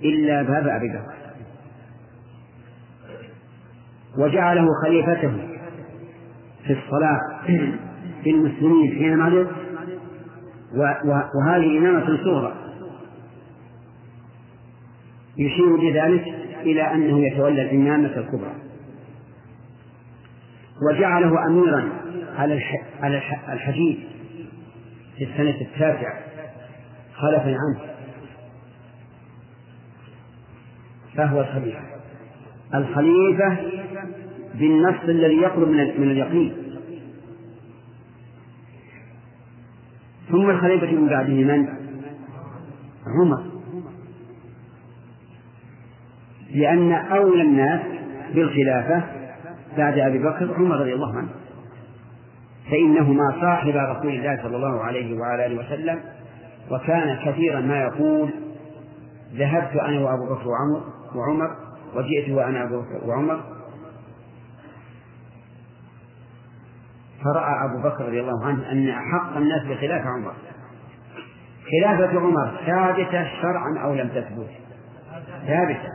[0.04, 1.23] إلا باب أبي بكر.
[4.18, 5.32] وجعله خليفته
[6.68, 7.20] في الصلاة
[8.24, 9.48] في المسلمين حين مرض
[11.36, 12.54] وهذه إمامة صغرى.
[15.38, 16.28] يشير بذلك
[16.62, 18.54] إلى أنه يتولى الإمامة الكبرى.
[20.90, 21.90] وجعله أميرا
[22.38, 22.62] على
[23.02, 23.22] على
[23.54, 23.98] الحديث
[25.18, 26.20] في السنة التاسعة.
[27.16, 27.80] خلفا عنه
[31.16, 31.80] فهو الخليفة
[32.76, 33.58] الخليفة
[34.54, 36.54] بالنص الذي يقرب من اليقين.
[40.32, 41.68] ثم الخليفة من بعده من؟
[43.08, 43.44] عمر.
[46.52, 47.82] لأن أولى الناس
[48.36, 49.04] بالخلافة
[49.78, 51.30] بعد أبي بكر عمر رضي الله عنه.
[52.72, 56.00] فإنهما صاحب رسول الله صلى الله عليه وعلى آله وسلم
[56.72, 58.30] وكان كثيرا ما يقول
[59.36, 60.84] ذهبت أنا وأبو بكر وعمر
[61.16, 61.56] وعمر
[61.96, 63.53] وجئت وأنا أبو بكر وعمر
[67.24, 70.34] فرأى أبو بكر رضي الله عنه أن أحق الناس بخلافة عمر.
[71.72, 74.50] خلافة عمر ثابتة شرعا أو لم تثبت؟
[75.48, 75.90] ثابتة.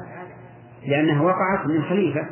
[0.86, 2.26] لأنها وقعت من خليفة.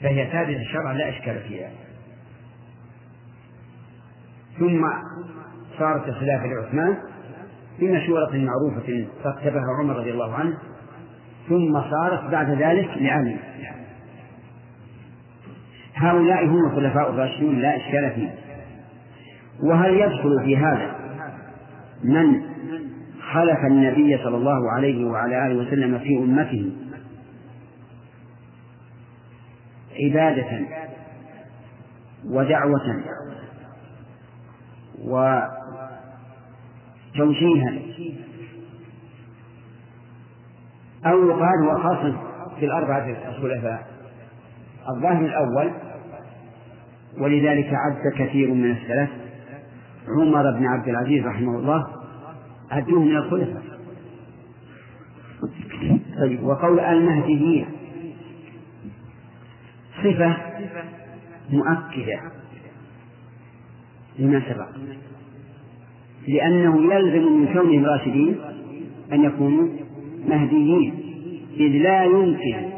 [0.00, 1.70] فهي ثابتة شرعا لا إشكال فيها.
[4.58, 4.86] ثم
[5.78, 6.96] صارت الخلافة لعثمان
[7.80, 10.58] بمشورة معروفة رتبها عمر رضي الله عنه.
[11.48, 13.36] ثم صارت بعد ذلك لعلي.
[15.96, 18.34] هؤلاء هم الخلفاء الراشدون لا إشكال فيه
[19.62, 20.96] وهل يدخل في هذا
[22.04, 22.42] من
[23.32, 26.72] خلف النبي صلى الله عليه وعلى آله وسلم في أمته؟
[30.00, 30.66] عبادة
[32.24, 33.02] ودعوة
[37.14, 37.74] وتوجيها
[41.06, 42.12] أو يقال هو خاص
[42.58, 43.86] في الأربعة الخلفاء.
[44.96, 45.72] الظاهر الأول
[47.18, 49.10] ولذلك عد كثير من السلف.
[50.08, 51.86] عمر بن عبد العزيز رحمه الله
[52.70, 53.62] عدوه من الخلفاء.
[56.20, 57.66] طيب وقول المهديين.
[60.04, 60.36] صفة
[61.50, 62.20] مؤكدة.
[64.18, 64.68] لما سبق.
[66.28, 68.36] لأنه يلزم من كونهم راشدين
[69.12, 69.68] أن يكونوا
[70.28, 70.94] مهديين
[71.56, 72.70] إذ لا يمكن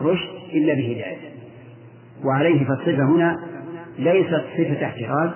[0.00, 1.13] رشد إلا بهداية.
[2.24, 3.36] وعليه فالصفة هنا
[3.98, 5.30] ليست صفة احتراز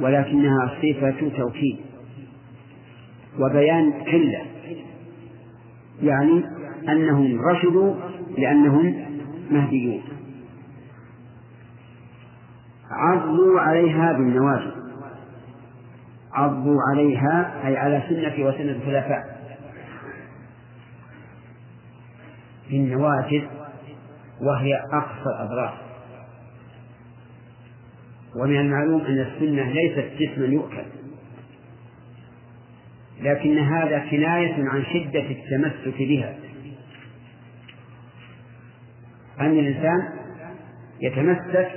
[0.00, 1.76] ولكنها صفة توكيد
[3.38, 4.44] وبيان علة
[6.02, 6.44] يعني
[6.88, 7.94] أنهم رشدوا
[8.38, 8.94] لأنهم
[9.50, 10.02] مهديون.
[12.90, 14.70] عضوا عليها بالنواجذ
[16.32, 19.38] عضوا عليها أي على سنة وسنة الخلفاء.
[22.70, 23.42] بالنواجذ
[24.40, 25.87] وهي أقصى الأضرار
[28.36, 30.84] ومن المعلوم أن السنة ليست جسما يؤكل.
[33.20, 36.36] لكن هذا كناية عن شدة التمسك بها.
[39.40, 40.08] أن الإنسان
[41.00, 41.70] يتمسك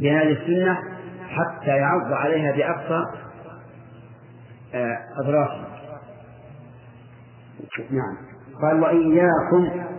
[0.00, 0.78] بهذه السنة
[1.28, 3.04] حتى يعض عليها بأقصى
[4.74, 5.80] آه، أضرارها
[7.90, 8.16] نعم.
[8.62, 9.90] قال وإياكم.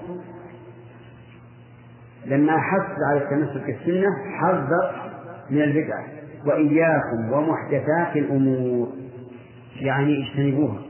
[2.26, 4.08] لما حث على التمسك بالسنة
[4.40, 5.01] حذر
[5.52, 6.08] من البدعة
[6.46, 8.90] وإياكم ومحدثات الأمور.
[9.82, 10.82] يعني اجتنبوها.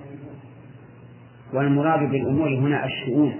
[1.54, 3.34] والمراد بالأمور هنا الشؤون.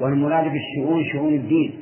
[0.00, 1.72] والمراد بالشؤون شؤون الدين.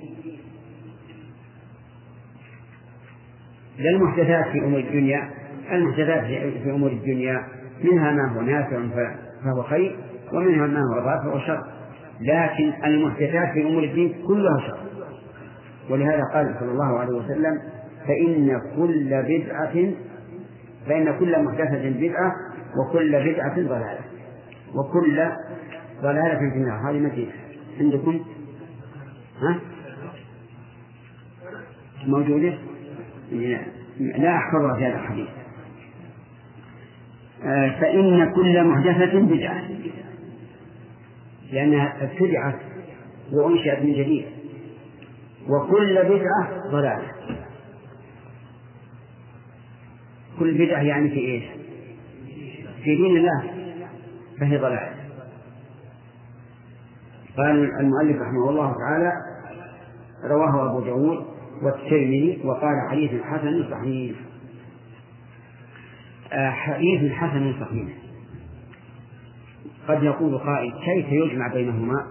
[3.79, 5.31] لا المحدثات في أمور الدنيا.
[5.73, 6.25] المحدثات
[6.63, 7.43] في أمور الدنيا.
[7.85, 8.79] منها ما هو نافع
[9.45, 9.97] فهو خير.
[10.33, 11.61] ومنها ما هو ضار فهو شر.
[12.21, 14.79] لكن المحدثات في أمور الدين كلها شر.
[15.91, 17.76] ولهذا قال صلى الله عليه وسلم
[18.07, 19.93] فإن كل بدعة
[20.87, 22.33] فإن كل محدثة بدعة
[22.77, 24.01] وكل بدعة ضلالة.
[24.75, 25.31] وكل
[26.03, 26.91] ضلالة في النار.
[26.91, 27.33] هذه مدينة
[27.81, 28.21] عندكم؟
[29.41, 29.61] ها؟
[32.07, 32.55] موجودة؟
[34.01, 35.29] لا أحفظها في هذا الحديث.
[37.45, 39.63] آه، فإن كل محدثة بدعة.
[41.53, 42.59] لأنها ابتدعت
[43.33, 44.25] وأنشأت من جديد.
[45.49, 47.13] وكل بدعة ضلالة.
[50.39, 51.45] كل بدعة يعني في إيش؟
[52.85, 53.57] في دين الله.
[54.41, 54.95] فهي ضلالة
[57.37, 59.13] قال المؤلف رحمه الله تعالى
[60.25, 61.27] رواه أبو داود
[61.63, 64.17] والترمذي وقال حديث حسن صحيح.
[66.33, 67.89] آه، حديث حسن صحيح.
[69.89, 72.07] قد يقول قائل كيف يجمع بينهما؟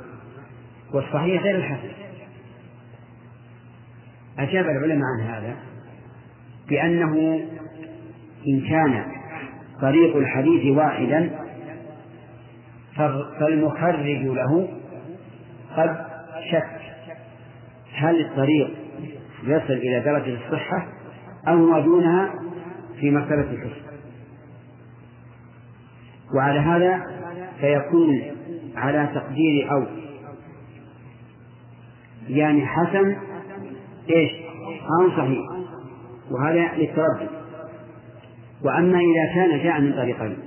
[0.93, 1.91] والصحيح غير الحسن.
[4.39, 5.55] أجاب العلماء عن هذا
[6.69, 7.39] بأنه
[8.47, 9.05] إن كان
[9.81, 11.39] طريق الحديث واحدا
[13.39, 14.67] فالمخرج له
[15.77, 16.05] قد
[16.51, 16.81] شك
[17.93, 18.69] هل الطريق
[19.43, 20.87] يصل إلى درجة الصحة
[21.47, 22.33] أو ما دونها
[22.99, 23.85] في مرتبة الحسن
[26.35, 27.03] وعلى هذا
[27.59, 28.21] فيكون
[28.75, 29.83] على تقدير أو.
[32.27, 33.15] يعني حسن
[34.09, 34.31] إيش؟
[34.99, 35.41] أو صحيح.
[36.31, 37.44] وهذا للتردد.
[38.63, 40.37] وأما إذا كان جاء من طريقين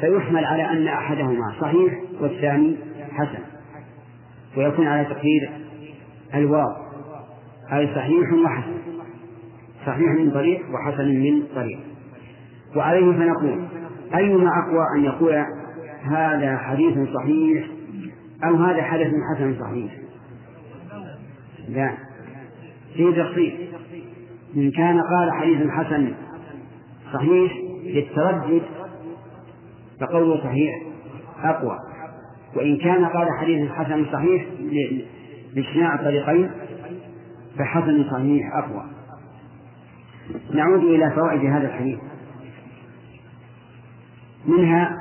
[0.00, 2.76] فيحمل على أن أحدهما صحيح والثاني
[3.12, 3.42] حسن
[4.56, 5.50] ويكون على تقدير
[6.34, 6.90] الواو
[7.72, 8.80] أي صحيح وحسن
[9.86, 11.78] صحيح من طريق وحسن من طريق.
[12.76, 13.64] وعليه فنقول
[14.14, 15.44] أيما أقوى أن يقول
[16.02, 17.66] هذا حديث صحيح
[18.44, 19.92] أو هذا حدث حسن صحيح؟
[21.68, 21.94] لا.
[22.94, 23.68] في تفصيل.
[24.56, 26.12] إن كان قال حديث حسن
[27.12, 27.52] صحيح
[27.84, 28.62] للتردد
[30.00, 30.82] فقوله صحيح
[31.42, 31.78] أقوى.
[32.56, 34.46] وإن كان قال حديث حسن صحيح
[35.54, 36.50] لإجتماع الطريقين
[37.58, 38.84] فحسن صحيح أقوى.
[40.54, 41.98] نعود إلى فوائد هذا الحديث.
[44.46, 44.96] منها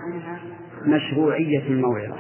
[0.86, 2.18] مشروعية الموعظة.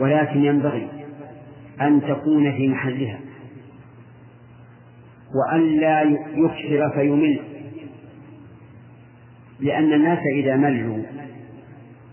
[0.00, 0.88] ولكن ينبغي
[1.80, 3.20] أن تكون في محلها.
[5.34, 6.02] وأن لا
[6.34, 7.55] يكثر فيمل.
[9.60, 11.02] لأن الناس إذا ملوا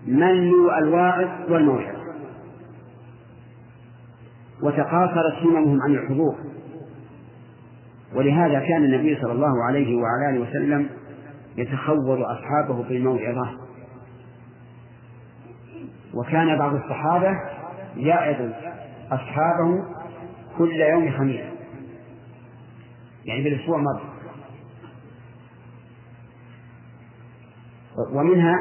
[0.07, 2.03] ملوا الواعظ والموعظة
[4.63, 6.35] وتقاصرت هممهم عن الحضور.
[8.15, 10.89] ولهذا كان النبي صلى الله عليه وعلى آله وسلم
[11.57, 13.57] يتخوض أصحابه بالموعظة
[16.13, 17.31] وكان بعض الصحابة
[17.97, 18.51] يعظ
[19.11, 19.83] أصحابه
[20.57, 21.41] كل يوم خميس.
[23.25, 24.12] يعني بالأسبوع مرة
[28.13, 28.55] ومنها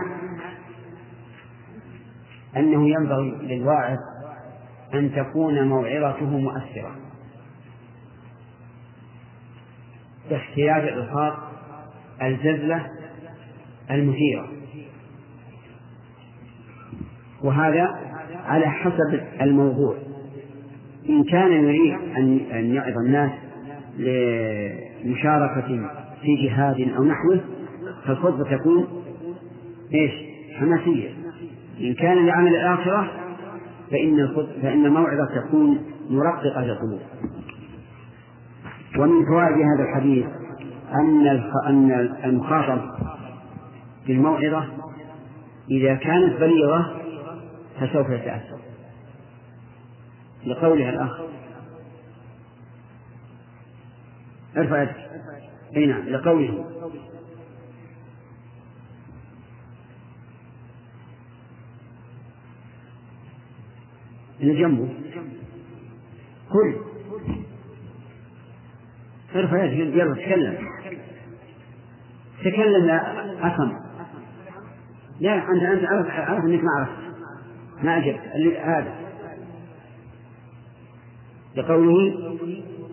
[2.56, 3.98] أنه ينبغي للواعظ
[4.94, 6.96] أن تكون موعظته مؤثرة.
[10.30, 11.52] باحتياج الإلحاق
[12.22, 12.86] الجزلة
[13.90, 14.48] المثيرة.
[17.44, 17.88] وهذا
[18.44, 19.96] على حسب الموضوع.
[21.08, 21.94] إن كان يريد
[22.52, 23.30] أن يعظ الناس
[23.98, 25.90] لمشاركة
[26.22, 27.40] في جهاد أو نحوه
[28.06, 29.01] فالخطبة تكون
[29.94, 30.12] إيش؟
[30.58, 31.10] حماسية.
[31.80, 33.10] إن كان لعمل الآخرة
[33.90, 34.28] فإن
[34.62, 37.00] فإن الموعظة تكون مرققة للقلوب.
[38.98, 40.26] ومن فوائد هذا الحديث
[40.94, 41.26] أن
[41.66, 42.80] أن المخاطب
[44.06, 44.64] بالموعظة
[45.70, 47.00] إذا كانت بليغة
[47.80, 48.58] فسوف يتأثر.
[50.46, 51.20] لقولها الأخ.
[54.56, 54.96] ارفع يدك.
[55.76, 56.64] أي نعم لقوله.
[64.42, 64.88] اللي جنبه.
[66.52, 66.74] كل.
[69.36, 70.58] ارفع يدك يلا تكلم.
[72.40, 73.72] تكلم لا أفهم.
[75.20, 76.92] لا أنت أنت عرف عرف أنك ما عرفت.
[77.82, 78.20] ما أجبت.
[78.58, 78.94] هذا.
[81.56, 82.38] لقوله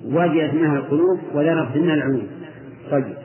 [0.06, 2.28] وجلت منها القلوب وذرفت منها العيون.
[2.92, 3.18] طيب.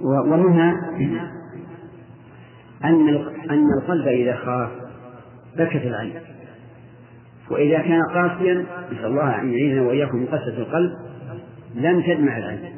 [0.00, 0.74] ومنها
[2.84, 3.08] أن
[3.50, 4.83] أن القلب إذا خاف
[5.56, 6.20] بكت العين.
[7.50, 10.92] وإذا كان قاسيا نسأل الله أن يعيننا وإياكم من قسوة القلب
[11.74, 12.74] لم تدمع العين.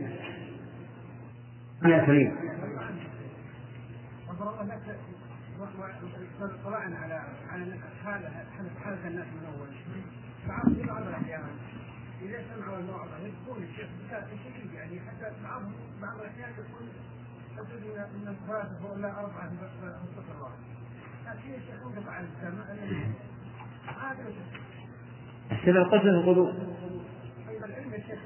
[1.85, 2.47] أنا كريم
[6.65, 7.75] طلعنا على على
[8.05, 8.31] حالة
[8.85, 9.69] حالة الناس من أول
[10.49, 11.43] بعض في بعض الأحيان
[12.23, 15.73] إذا سمعوا الموعظة يذكرون الشيخ بشكل يعني حتى بعضهم
[16.03, 16.89] بعض الأحيان يقول
[17.59, 17.85] أجد
[18.15, 20.76] من الثلاثة ولا أربعة في
[25.53, 26.49] السبب قسوة القلوب.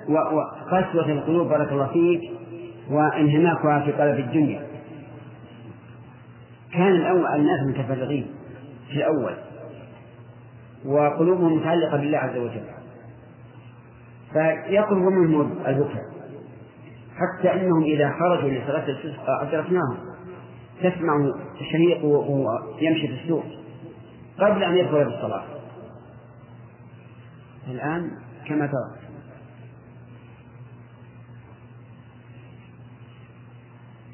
[0.09, 2.21] وقسوة القلوب بارك الله فيك
[2.91, 4.67] وانهماكها في طلب الدنيا.
[6.73, 8.27] كان الأول الناس متفرغين
[8.89, 9.37] في الأول
[10.85, 12.65] وقلوبهم متعلقة بالله عز وجل.
[14.33, 16.05] فيقرب منهم البكاء
[17.17, 20.10] حتى أنهم إذا خرجوا لصلاة الاستسقاء أدركناهم
[20.83, 23.45] تسمع الشهيق ويمشي في السوق
[24.39, 25.45] قبل أن يدخل في الصلاة.
[27.69, 28.11] الآن
[28.49, 28.97] كما ترى.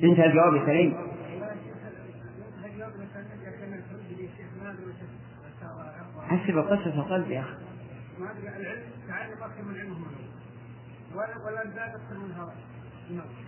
[0.03, 0.97] انتهى الجواب يا سليم.
[6.29, 7.57] حسب قصة القلب يا أخي.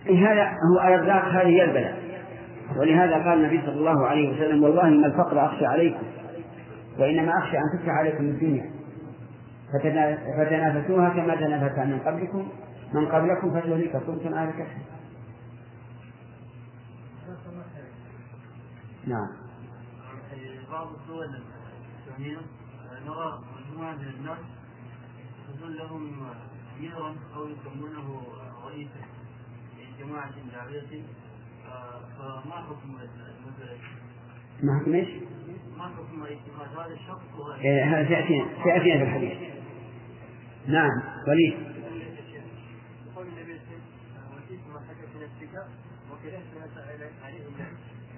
[0.07, 2.08] إيه هذا هو الأرزاق هذه هي البلاء.
[2.77, 6.03] ولهذا قال النبي صلى الله عليه وسلم والله ما الفقر أخشى عليكم
[6.99, 8.79] وإنما أخشى أن تفتح عليكم الدنيا.
[10.37, 12.47] فتنافسوها كما تنافس من قبلكم
[12.93, 14.83] من قبلكم فتهلككم كما أهلكتهم
[19.07, 19.27] نعم.
[20.71, 22.37] بعض الدول الإسلامية
[23.05, 24.37] نرى مجموعة من الناس
[25.55, 26.29] يكون لهم
[26.77, 28.21] أميرا أو يسمونه
[28.65, 29.01] رئيسا
[29.77, 31.03] لجماعة داعية.
[32.17, 32.97] فما حكم؟
[34.63, 35.09] ما حكم إيش؟
[35.77, 37.21] ما حكم اتخاذ هذا الشخص
[37.61, 39.37] إيه، هذا سيأتينا سيأتينا في الحديث
[40.67, 41.53] نعم وليد
[43.11, 45.53] يقول النبي صلى الله عليه وسلم وسيت ما حدث نفسك
[46.11, 47.73] وكرهت ما سأل عليه الناس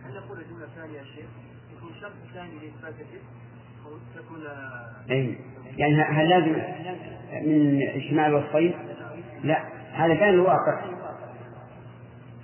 [0.06, 1.30] هل نقول جملة ثانية يا شيخ
[1.78, 3.26] يكون شرط ثاني لإثبات الاسم
[3.86, 4.48] أو تكون
[5.12, 5.38] أي
[5.78, 6.52] يعني هل لازم
[7.48, 8.74] من اجتماع الوصفين؟
[9.44, 9.64] لا
[9.94, 10.86] هذا كان الواقع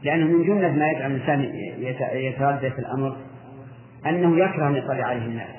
[0.04, 1.42] لأنه من جملة ما يجعل الإنسان
[2.14, 3.18] يتردد في الأمر
[4.06, 5.50] أنه يكره أن يطلع عليه الناس.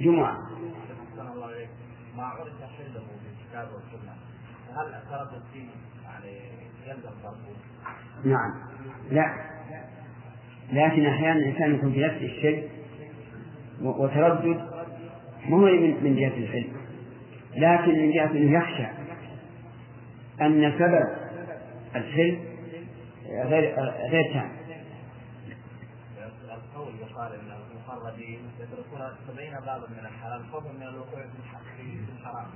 [0.00, 0.38] جمعة.
[2.16, 4.12] ما عرف حله بالكتاب والسنة
[4.76, 5.68] اعترضت فيه
[6.04, 6.40] يعني
[6.86, 7.10] يلزم؟
[8.24, 8.54] نعم.
[9.10, 9.34] لا.
[10.72, 12.68] لكن أحيانا الإنسان يكون في نفس الشيء
[13.82, 14.60] وتردد
[15.46, 16.72] مو من من جهة العلم.
[17.56, 19.05] لكن من جهة أنه يخشى
[20.40, 21.06] أن سبب
[21.96, 22.40] الحلم
[23.26, 23.80] غير
[24.10, 24.50] غير تام.
[26.44, 31.28] القول يقال إن المقربين يتركون سبعين بابا من الحلال خوفا من الوقوع في
[32.18, 32.46] الحرام.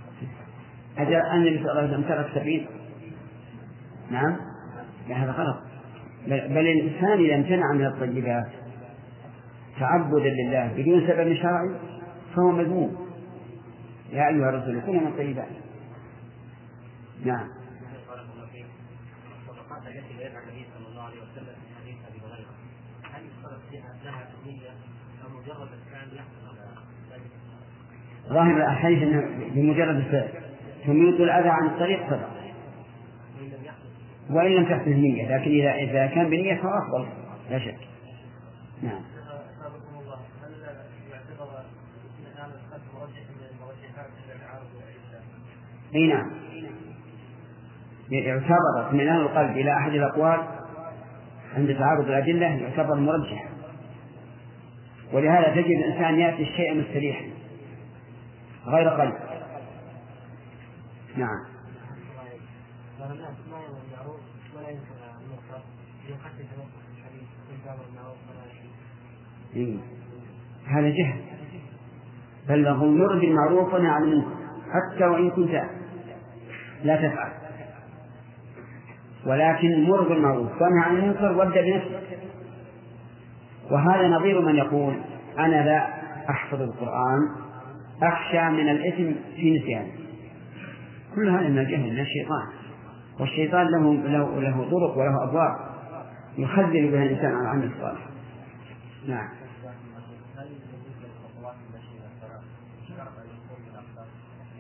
[0.99, 2.67] أجل النبي صلى الله عليه وسلم ترك سبعين.
[4.11, 4.37] نعم؟
[5.09, 5.57] لا هذا غلط.
[6.27, 8.51] بل, بل الإنسان إذا امتنع من الطيبات
[9.79, 11.81] تعبدا لله بدون سبب شرعي
[12.37, 13.11] فهو مذموم.
[14.11, 15.49] يا أيها الرسول كل من الطيبات.
[17.25, 17.49] نعم
[18.01, 22.55] الصلاة التي لا يفعل النبي صلى الله عليه وسلم في حديث أبي هريرة
[24.05, 24.71] لها نية
[25.25, 25.69] أو مجرد
[26.13, 26.41] يحصل؟
[28.29, 30.29] ظاهر الحديث أنه بمجرد الفعل.
[30.87, 32.31] تميط الأذى عن الطريق صدق
[34.31, 37.09] وإن لم تحدث نية لكن إذا إذا كان بنية فهو أفضل.
[37.51, 37.79] لا شك.
[38.83, 39.03] نعم؟
[45.95, 46.31] أي نعم.
[48.11, 50.41] يعتبر اطمئنان القلب إلى أحد الأقوال
[51.57, 53.50] عند تعارض الأدلة يعتبر مرجح
[55.13, 57.25] ولهذا تجد الإنسان يأتي الشيء مستريحا
[58.67, 59.15] غير قلب.
[61.17, 61.45] نعم.
[69.57, 69.79] إيه.
[70.67, 71.21] هذا جهل.
[72.49, 74.37] بلغوا مر بالمعروف ونهى عن المنكر.
[74.73, 75.63] حتى وإن كنت
[76.83, 77.33] لا تفعل.
[79.27, 80.63] ولكن مر بالمعروف.
[80.63, 82.20] وانهى عن المنكر وابدا بنفسك.
[83.71, 84.95] وهذا نظير من يقول
[85.39, 85.89] أنا لا
[86.31, 87.21] أحفظ القرآن
[88.03, 89.93] أخشى من الإثم في نسيانه
[91.15, 92.47] كل هذا من الجهل من الشيطان
[93.21, 95.57] والشيطان له له له طرق وله أبواب
[96.39, 98.07] يخذل بها الإنسان عن العمل الصالح
[99.09, 99.29] نعم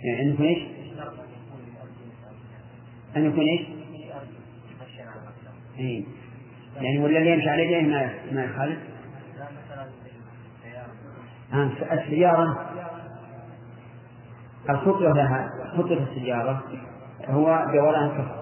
[0.04, 0.62] يعني أن يكون إيش؟
[3.16, 3.66] أن يكون إيش؟
[5.78, 6.04] إيه.
[6.76, 8.78] يعني ولا اللي يمشي على يديه ما ما يخالف؟
[9.38, 12.70] لا مثلا السيارة آه، السيارة
[14.70, 16.62] الخطوة لها خطوة السيارة؟
[17.28, 18.40] هو دوران كفر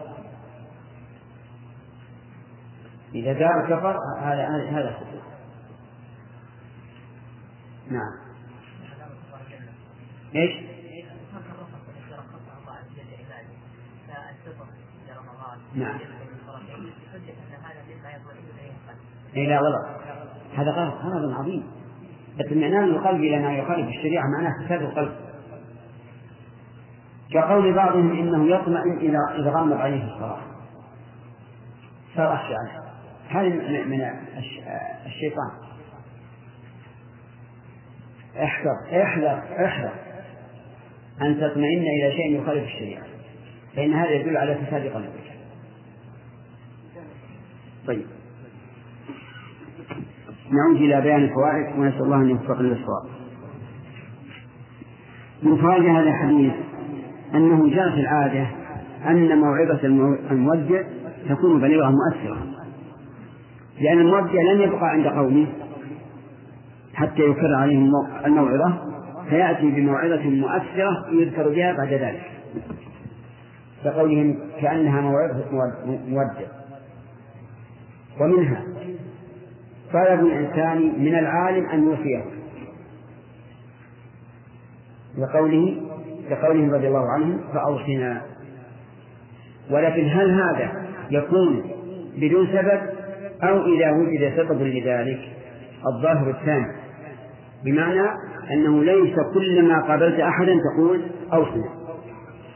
[3.15, 5.23] إذا دار كفر هذا هذا خطوة
[7.91, 8.13] نعم.
[10.35, 10.69] إيش؟
[15.75, 15.99] نعم.
[19.37, 19.87] اي لا غلط.
[20.55, 20.95] هذا غلط.
[20.95, 21.78] غلط عظيم.
[22.41, 25.13] اطمئنان القلب إلى ما يخالف الشريعة معناه فساد القلب.
[27.33, 30.41] كقول بعضهم إنه يطمئن اذا اذا غمض عليه الصلاة.
[32.17, 32.83] صار اخشى عنه
[33.29, 34.01] هذا من من
[34.39, 34.61] الش-
[35.07, 35.51] الشيطان.
[38.43, 39.93] احذر احذر احذر
[41.23, 43.03] أن تطمئن إلى شيء يخالف الشريعة.
[43.77, 45.33] فإن هذا يدل على فساد قلبك.
[47.87, 48.07] طيب.
[50.53, 53.03] نعود إلى بيان الفوائد ونسأل الله أن يوفقنا للصواب.
[55.43, 56.53] من فوائد هذا الحديث
[57.35, 58.47] أنه جرت العادة
[59.07, 60.83] أن موعظة المو- المودع
[61.29, 62.47] تكون بليغة مؤثرة
[63.81, 65.47] لأن المودع لن يبقى عند قومه
[66.95, 68.79] حتى يكرر عليهم المو- الموعظة
[69.31, 72.23] فيأتي بموعظة مؤثرة يذكر بها بعد ذلك
[73.85, 76.49] كقولهم كأنها موعظة مود- مودع
[78.21, 78.63] ومنها
[79.93, 82.25] طلب الإنسان من العالم أن يوصيه.
[85.19, 85.77] لقوله
[86.31, 88.23] لقوله رضي الله عنه فأوصنا.
[89.71, 91.65] ولكن هل هذا يكون
[92.17, 92.81] بدون سبب؟
[93.43, 95.19] أو إذا وجد سبب لذلك؟
[95.87, 96.73] الظاهر الثاني.
[97.65, 98.09] بمعنى
[98.53, 101.03] أنه ليس كلما قابلت أحدا تقول
[101.33, 101.69] أوصنا.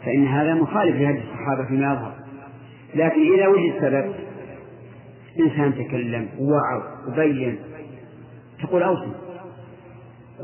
[0.04, 2.12] فإن هذا مخالف لهدي الصحابة فيما يظهر.
[2.94, 4.14] لكن إذا وجد سبب
[5.40, 7.58] إنسان تكلم ووعظ وبين
[8.62, 9.12] تقول أوصي.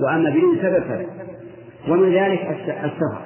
[0.05, 1.07] وأما بدون سبب فلا.
[1.89, 3.23] ومن ذلك الس- السفر.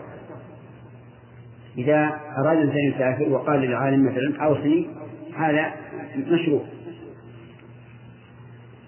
[1.78, 4.86] إذا أراد الإنسان يسافر وقال للعالم مثلا أوصني
[5.36, 5.72] هذا
[6.16, 6.62] مشروع.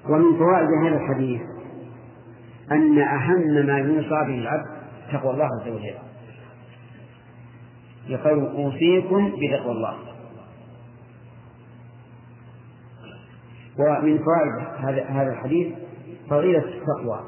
[0.09, 1.41] ومن فوائد هذا الحديث
[2.73, 4.67] أن أهم ما يوصى به العبد
[5.13, 5.95] تقوى الله عز وجل.
[8.09, 10.14] يقول أوصيكم بتقوى الله.
[13.79, 14.67] ومن فوائد
[15.09, 15.73] هذا الحديث
[16.31, 17.21] فضيلة التقوى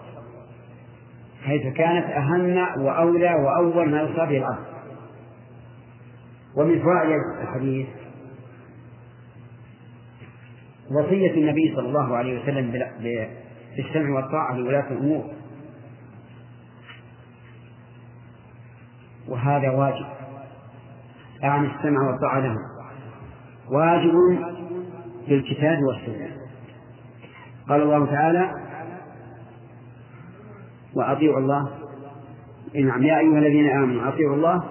[1.42, 4.66] حيث كانت أهم وأولى وأول ما يوصى به العبد.
[6.56, 7.86] ومن فوائد الحديث
[10.90, 12.72] وصية النبي صلى الله عليه وسلم
[13.76, 15.24] بالسمع والطاعة لولاة الأمور.
[19.28, 20.06] وهذا واجب.
[21.44, 22.58] أعني السمع والطاعة لهم
[23.70, 24.14] واجب
[25.28, 26.35] بالكتاب والسنة.
[27.68, 28.50] قال الله تعالى
[30.94, 31.70] وأطيعوا الله.
[32.74, 34.64] نعم يا أيها الذين آمنوا أطيعوا الله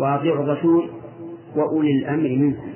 [0.00, 0.90] وأطيعوا الرسول
[1.56, 2.70] وأولي الأمر منكم.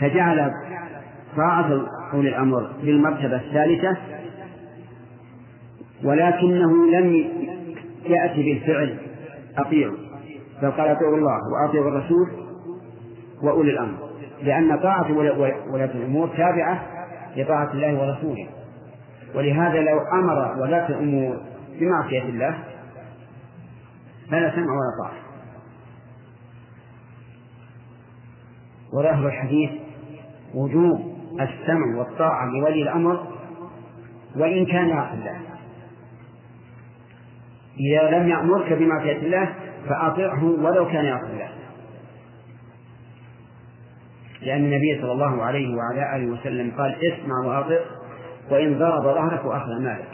[0.00, 0.50] فجعل
[1.36, 3.96] طاعة أولي الأمر بالمرتبة الثالثة
[6.04, 7.24] ولكنه لم
[8.06, 8.98] يأتي بالفعل
[9.58, 9.96] أطيعوا.
[10.62, 12.30] بل قال أطيعوا الله وأطيعوا الرسول
[13.42, 13.98] وأولي الأمر
[14.42, 15.12] لأن طاعة
[15.72, 16.91] ولاة الأمور تابعة
[17.36, 18.48] لطاعة الله ورسوله.
[19.34, 21.40] ولهذا لو أمر ولاة الأمور
[21.80, 22.58] بمعصية الله
[24.30, 25.22] فلا سمع ولا طاعة.
[28.92, 29.70] وظاهر الحديث
[30.54, 33.26] وجوب السمع والطاعة لولي الأمر
[34.36, 35.40] وإن كان يعصي الله.
[37.80, 39.54] إذا لم يأمرك بمعصية الله
[39.88, 41.48] فأطعه ولو كان يعصي الله.
[44.42, 47.78] لأن النبي صلى الله عليه وعلى آله وسلم قال اسمع وأطع
[48.50, 50.08] وإن ضرب ظهرك وأخذ مالك.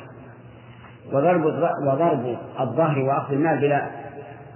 [1.13, 1.45] وضرب
[1.87, 3.91] وضرب الظهر وأخذ المال بلا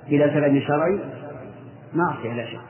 [0.09, 0.99] بلا سبب شرعي؟
[1.94, 2.61] معصية لا شك.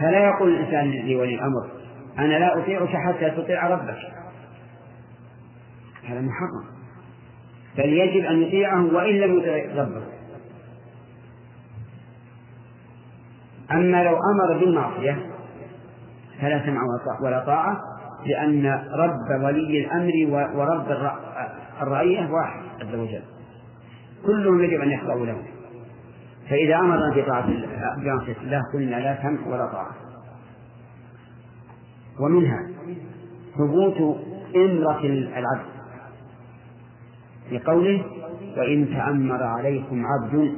[0.00, 1.68] فلا يقول الإنسان لولي الأمر
[2.18, 3.98] أنا لا أطيعك حتى تطيع ربك.
[6.04, 6.64] هذا محرم.
[7.76, 10.17] بل يجب أن يطيعه وإن لم يطيع ربه.
[13.72, 15.18] أما لو أمر بالمعصية
[16.40, 16.80] فلا سمع
[17.22, 17.80] ولا طاعة
[18.26, 20.12] لأن رب ولي الأمر
[20.56, 20.86] ورب
[21.82, 23.22] الرعية واحد عز وجل.
[24.26, 25.42] كلهم يجب أن يخضعوا له.
[26.50, 27.46] فإذا أمرنا بطاعة
[27.96, 29.94] بمعصية الله قلنا لا سمع ولا طاعة.
[32.20, 32.68] ومنها
[33.58, 34.16] ثبوت
[34.56, 35.00] إمرة
[35.38, 35.78] العبد.
[37.52, 38.04] لقوله
[38.56, 40.54] وإن تأمر عليكم عبد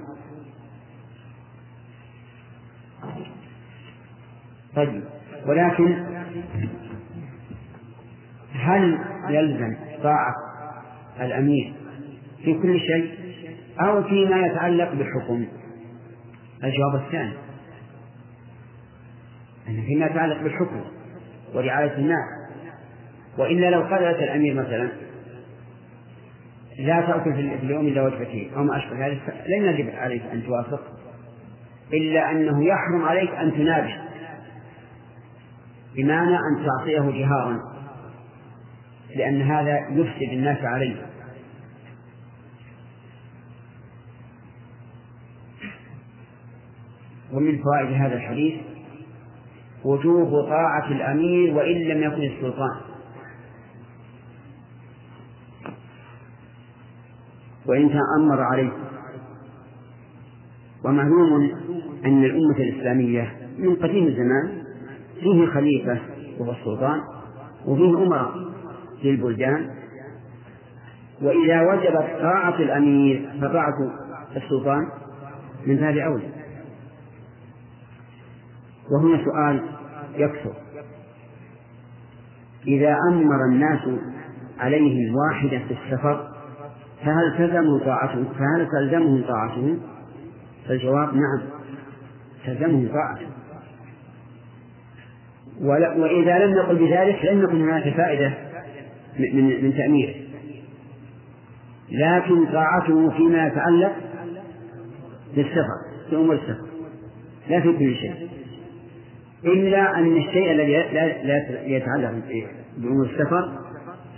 [4.76, 5.02] طيب.
[5.46, 6.04] ولكن
[8.52, 8.98] هل
[9.28, 10.34] يلزم طاعة
[11.20, 11.72] الأمير
[12.44, 13.14] في كل شيء
[13.80, 15.46] أو فيما يتعلق بالحكم؟
[16.64, 17.32] الجواب الثاني.
[19.68, 20.84] أن فيما يتعلق بالحكم
[21.54, 22.40] ورعاية الناس.
[23.38, 24.88] وإلا لو قالت الأمير مثلا
[26.78, 30.80] لا تأكل في اليوم إلا وجبتين أو ما أشبه ذلك لن يجب عليك أن توافق.
[31.92, 34.09] إلا أنه يحرم عليك أن تنابه
[35.96, 37.60] بمعنى أن تعطيه جهارا
[39.16, 41.06] لأن هذا يفسد الناس عليه.
[47.32, 48.60] ومن فوائد هذا الحديث
[49.84, 52.80] وجوب طاعة الأمير وإن لم يكن السلطان.
[57.66, 58.72] وإن تأمر عليه.
[60.84, 61.50] ومعلوم
[62.04, 64.59] أن الأمة الإسلامية من قديم الزمان
[65.20, 65.98] فيه خليفة
[66.38, 67.00] وهو السلطان
[67.66, 68.34] وفيه أمراء
[69.04, 69.70] للبلدان.
[71.22, 73.74] وإذا وجبت طاعة الأمير فطاعة
[74.36, 74.88] السلطان
[75.66, 76.28] من باب أولى
[78.92, 79.62] وهنا سؤال
[80.14, 80.52] يكثر.
[82.66, 84.00] إذا أمر الناس
[84.58, 86.30] عليه واحدا في السفر
[87.04, 89.78] فهل تلزمه طاعته؟ فهل تلزمه طاعته؟
[90.68, 91.40] فالجواب نعم
[92.46, 93.26] تلزمه طاعته.
[95.62, 98.32] وإذا لم نقل بذلك لم يكن هناك فائدة
[99.18, 100.14] من من تأميره.
[101.90, 103.92] لكن طاعته فيما يتعلق
[105.36, 105.78] بالسفر
[106.10, 106.66] في أمور السفر.
[107.48, 108.28] لا في كل شيء.
[109.44, 112.12] إلا أن الشيء الذي لا يتعلق
[112.76, 113.58] بأمور السفر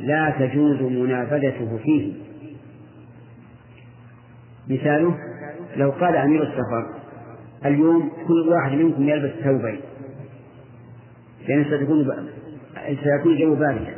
[0.01, 2.13] لا تجوز منافذته فيه.
[4.69, 5.19] مثاله
[5.77, 6.95] لو قال أمير السفر
[7.67, 9.81] اليوم كل واحد منكم يلبس ثوبين.
[11.49, 12.29] لأن ستكون
[12.87, 13.95] سيكون الجو باردا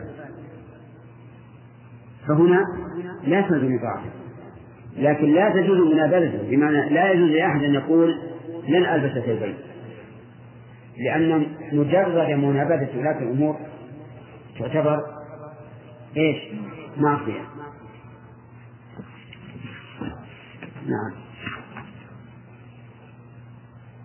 [2.29, 2.61] فهنا
[3.25, 4.11] لا تلزم طاعته
[4.97, 8.19] لكن لا تجوز منابذته بمعنى لا يجوز لأحد أن يقول
[8.69, 9.55] لن ألبس ثوبين
[10.99, 13.57] لأن مجرد منابذة ولاة الأمور
[14.59, 15.01] تعتبر
[16.17, 16.37] إيش؟
[16.97, 17.41] معصية.
[20.87, 21.13] نعم.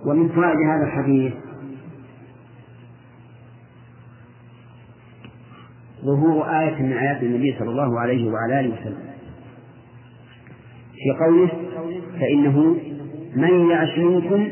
[0.05, 1.33] ومن فوائد هذا الحديث
[6.05, 9.09] ظهور آية من آيات النبي صلى الله عليه وعلى آله وسلم.
[10.95, 11.49] في قوله
[12.19, 12.77] فإنه
[13.35, 14.51] من يعش منكم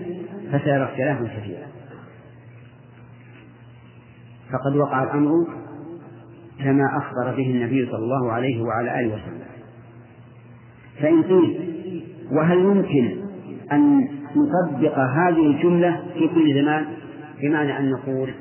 [0.52, 1.68] فسيرى اختلافا كثيرا.
[4.52, 5.32] فقد وقع الأمر
[6.64, 9.48] كما أخبر به النبي صلى الله عليه وعلى آله وسلم.
[11.02, 11.60] فإن قيل
[12.32, 13.18] وهل يمكن
[13.72, 16.86] أن نطبق هذه الجملة في كل زمان؟
[17.42, 18.34] بمعنى أن نقول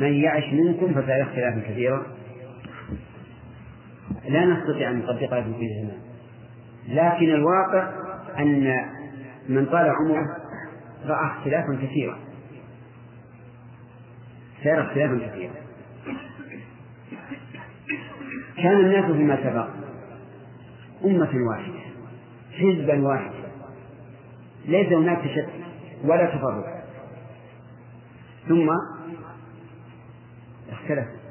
[0.00, 2.02] من يعش منكم فسيرى اختلافا كثيرا.
[4.28, 6.00] لا نستطيع أن نطبقها في كل زمان
[6.88, 7.92] لكن الواقع
[8.38, 8.86] أن
[9.48, 10.36] من طال عمره
[11.06, 12.18] رأى اختلافا كثيرا.
[14.62, 15.54] سيرى اختلافا كثيرا.
[18.56, 19.68] كان الناس فيما سبق
[21.04, 21.80] أمة واحدة
[22.52, 23.48] حزبا واحدا
[24.64, 25.48] ليس هناك شك
[26.04, 26.84] ولا تفرق.
[28.48, 28.70] ثم
[30.70, 31.23] اختلف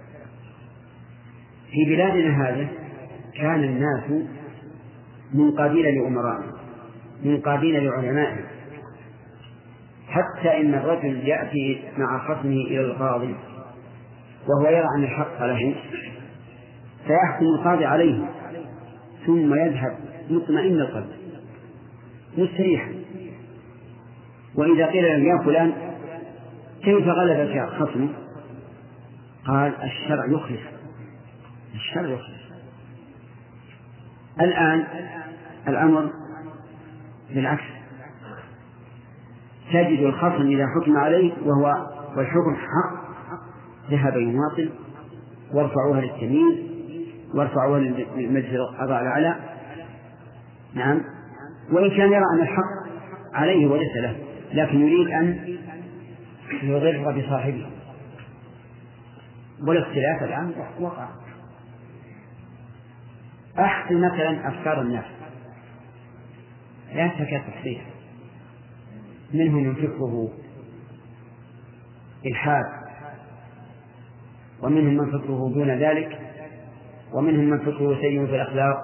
[1.74, 2.68] في بلادنا هذه
[3.38, 4.26] كان الناس
[5.34, 6.52] منقادين لأمرائهم
[7.24, 8.46] منقادين لعلمائهم.
[10.08, 13.36] حتى إن الرجل يأتي مع خصمه إلى القاضي
[14.48, 15.76] وهو يرى أن الحق له
[17.08, 18.26] فيحكم القاضي عليه
[19.26, 19.98] ثم يذهب
[20.30, 21.10] مطمئن القلب
[22.38, 22.92] مستريحا.
[24.56, 25.74] وإذا قيل له يا فلان
[26.84, 28.10] كيف غلبك خصمك
[29.48, 30.73] قال الشرع يخلص
[31.92, 32.22] يخلص
[34.42, 34.84] الآن
[35.68, 36.12] الأمر
[37.30, 37.64] بالعكس.
[39.74, 41.74] تجد الخصم إذا حكم عليه وهو
[42.18, 43.04] والحكم حق.
[43.92, 44.70] ذهب يماطل
[45.54, 46.60] وارفعوها للتمييز
[47.36, 49.36] وارفعوها للمجلس القضاء الأعلى.
[50.74, 51.02] نعم.
[51.72, 52.94] وإن كان يرى أن الحق
[53.34, 54.16] عليه وليس له
[54.54, 55.58] لكن يريد أن
[56.64, 57.70] يضر بصاحبه.
[59.68, 61.23] والاختلاف الآن وقع.
[63.60, 65.06] أحسن مثلا أفكار الناس.
[66.94, 67.86] لا تكاد تحصيها.
[69.34, 70.30] منهم من فكره
[72.26, 72.66] إلحاد
[74.62, 76.20] ومنهم من فكره دون ذلك
[77.14, 78.78] ومنهم من فكره سيء في الأخلاق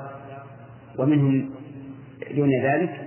[0.99, 1.51] ومنهم
[2.31, 3.01] دون ذلك.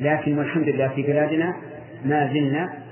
[0.00, 1.56] لكن والحمد لله في بلادنا
[2.04, 2.86] ما زلنا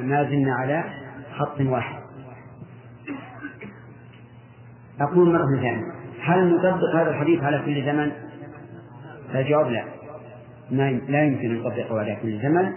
[0.00, 0.84] ما زلنا على
[1.32, 2.03] خط واحد.
[5.00, 8.12] أقول مرة ثانية هل نطبق هذا الحديث على كل زمن؟
[9.34, 9.84] الجواب لا.
[11.08, 12.72] لا يمكن أن نطبقه على كل زمن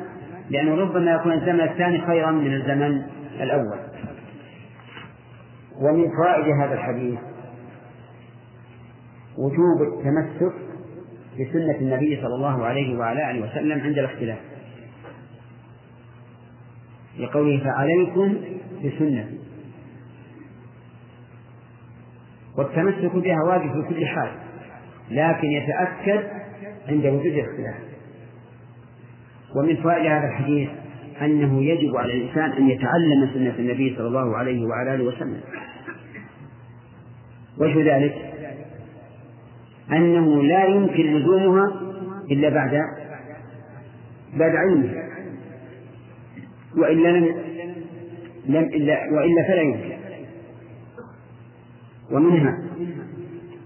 [0.49, 3.01] لأنه ربما يكون الزمن الثاني خيرا من الزمن
[3.41, 3.79] الأول.
[5.81, 7.19] ومن فوائد هذا الحديث
[9.37, 10.55] وجوب التمسك
[11.39, 14.37] بسنة النبي صلى الله عليه وعلى آله وسلم عند الاختلاف.
[17.19, 18.37] لقوله فعليكم
[18.83, 19.46] بسنتي
[22.57, 24.29] والتمسك بها واجب في كل حال
[25.11, 26.23] لكن يتأكد
[26.89, 27.75] عند وجود الاختلاف.
[29.55, 30.69] ومن فوائد هذا الحديث
[31.21, 35.41] أنه يجب على الإنسان أن يتعلم سنة النبي صلى الله عليه وعلى آله وسلم.
[37.57, 38.15] وجه ذلك؟
[39.91, 41.81] أنه لا يمكن لزومها
[42.31, 42.81] إلا بعد
[44.33, 45.03] بعد علمه.
[46.77, 47.25] وإلا لم
[48.45, 49.86] لم إلا وإلا فلا يمكن.
[52.11, 52.59] ومنها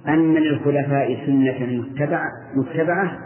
[0.08, 3.18] أن للخلفاء سنة متبعة متبعة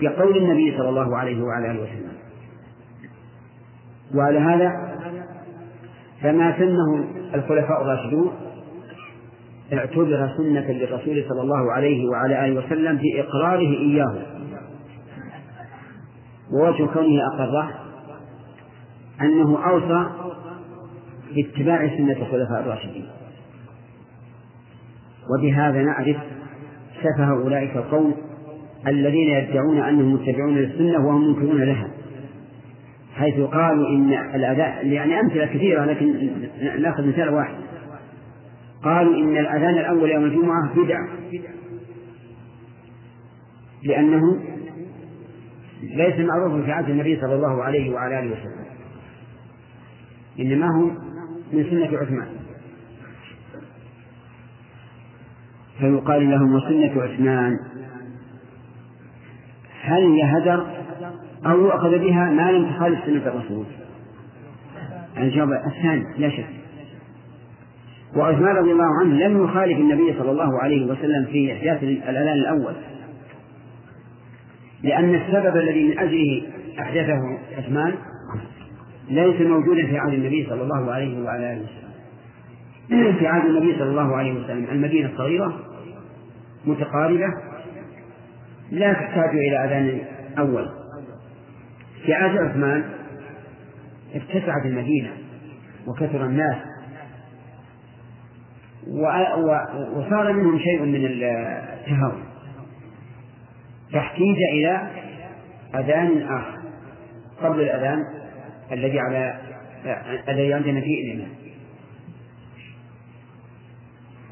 [0.00, 2.12] بقول النبي صلى الله عليه وعلى آله وسلم.
[4.14, 4.96] وعلى هذا
[6.22, 7.04] فما سنه
[7.34, 8.32] الخلفاء الراشدون
[9.72, 14.16] اعتبر سنة للرسول صلى الله عليه وعلى آله وسلم في إقراره إياه.
[16.52, 17.70] ووجه كونه أقره
[19.20, 20.10] أنه أوصى
[21.34, 23.06] باتباع سنة الخلفاء الراشدين.
[25.30, 26.16] وبهذا نعرف
[27.02, 28.14] سفه أولئك القوم
[28.86, 31.90] الذين يدعون أنهم متبعون للسنة وهم منكرون لها.
[33.14, 36.30] حيث قالوا إن الأذان يعني أمثلة كثيرة لكن
[36.80, 37.54] نأخذ مثال واحد.
[38.82, 41.08] قالوا إن الأذان الأول يوم الجمعة بدعة
[43.82, 44.40] لأنه
[45.82, 48.64] ليس معروفا في عهد النبي صلى الله عليه وعلى آله وسلم.
[50.40, 50.90] إنما هو
[51.52, 52.39] من سنة عثمان.
[55.80, 57.58] فيقال لهم وسنة عثمان.
[59.82, 60.66] هل هي هدر
[61.46, 63.64] أو يؤخذ بها ما لم تخالف سنة الرسول؟
[65.18, 66.46] الجواب الثاني لا شك.
[68.16, 72.74] وعثمان رضي الله عنه لم يخالف النبي صلى الله عليه وسلم في إحداث الأذان الأول.
[74.82, 76.42] لأن السبب الذي من أجله
[76.80, 77.20] أحدثه
[77.58, 77.94] عثمان
[79.10, 81.80] ليس موجودا في عهد النبي صلى الله عليه وعلى آله وسلم.
[83.18, 85.58] في عهد النبي صلى الله عليه وسلم المدينة صغيرة
[86.64, 87.26] متقاربة
[88.70, 90.00] لا تحتاج إلى أذان
[90.38, 90.68] أول.
[92.04, 92.84] في عهد عثمان
[94.14, 95.10] اتسعت المدينة
[95.86, 96.56] وكثر الناس
[99.94, 102.24] وصار منهم شيء من التهاون.
[103.92, 104.90] فاحتيج إلى
[105.74, 106.60] أذان آخر
[107.42, 108.04] قبل الأذان
[108.72, 109.40] الذي على
[110.28, 111.30] الذي عندنا فيه الإمام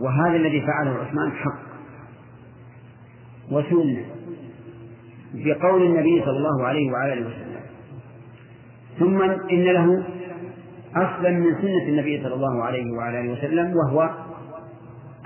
[0.00, 1.67] وهذا الذي فعله عثمان حق.
[3.50, 4.04] وسنة
[5.34, 7.60] بقول النبي صلى الله عليه وعلى آله وسلم.
[8.98, 10.04] ثم إن له
[10.96, 14.10] أصلا من سنة النبي صلى الله عليه وعلى آله وسلم وهو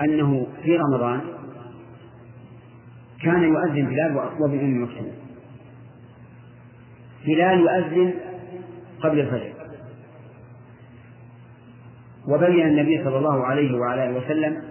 [0.01, 1.21] أنه في رمضان
[3.23, 5.11] كان يؤذن بلال وأم مكتوم
[7.25, 8.13] بلال يؤذن
[9.01, 9.53] قبل الفجر.
[12.27, 14.61] وبين النبي صلى الله عليه وعلى آله وسلم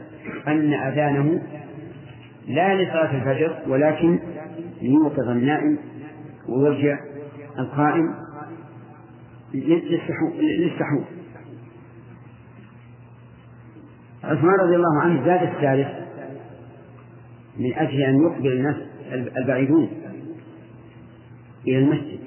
[0.46, 1.42] أن أذانه
[2.46, 4.18] لا لصلاة الفجر ولكن
[4.82, 5.78] ليوقظ النائم
[6.48, 6.98] ويرجع
[7.58, 8.14] القائم
[9.54, 11.04] للسحور
[14.24, 15.88] عثمان رضي الله عنه زاد الثالث
[17.58, 18.76] من أجل أن يقبل الناس
[19.12, 19.88] البعيدون
[21.68, 22.18] إلى المسجد.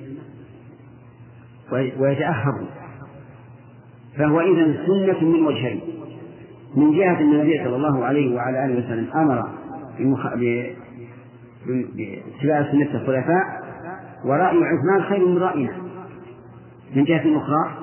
[1.72, 2.68] ويتأهبوا
[4.18, 5.82] فهو إذا سنة من وجهين.
[6.76, 9.55] من جهة النبي صلى الله عليه وعلى آله وسلم أمر
[11.66, 13.66] باتباع سنة الخلفاء
[14.26, 15.78] ورأي عثمان خير من رأينا.
[16.96, 17.78] من جهة أخرى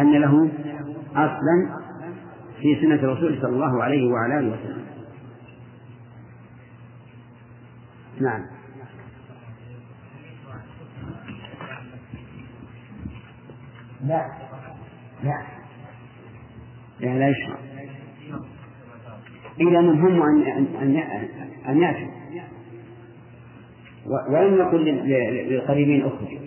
[0.00, 0.50] أن له
[1.12, 1.80] أصلا
[2.60, 4.86] في سنة الرسول صلى الله عليه وعلى آله وسلم.
[8.20, 8.46] نعم.
[14.04, 14.26] لا.
[15.24, 15.42] لا.
[17.00, 17.75] لا لا يشرع.
[19.60, 20.42] إذا المهم أن
[20.82, 20.96] أن
[21.68, 22.16] أن يأتوا
[24.06, 24.84] ولم يقل
[25.48, 26.38] للقريبين اخرجوا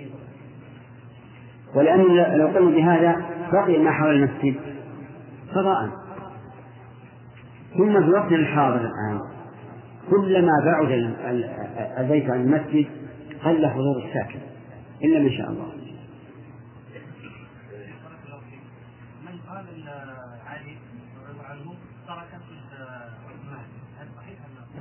[1.75, 2.01] ولأن
[2.37, 4.55] لو قلنا بهذا بقي ما حول المسجد
[5.53, 5.89] فضاء.
[7.77, 9.19] ثم في وقتنا الحاضر الآن
[10.09, 10.91] كلما بعد
[11.97, 12.85] البيت عن المسجد
[13.43, 14.39] قل حضور الساكن
[15.03, 15.71] إلا ما شاء الله
[19.25, 20.09] من قال ان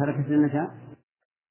[0.03, 0.78] علي رضي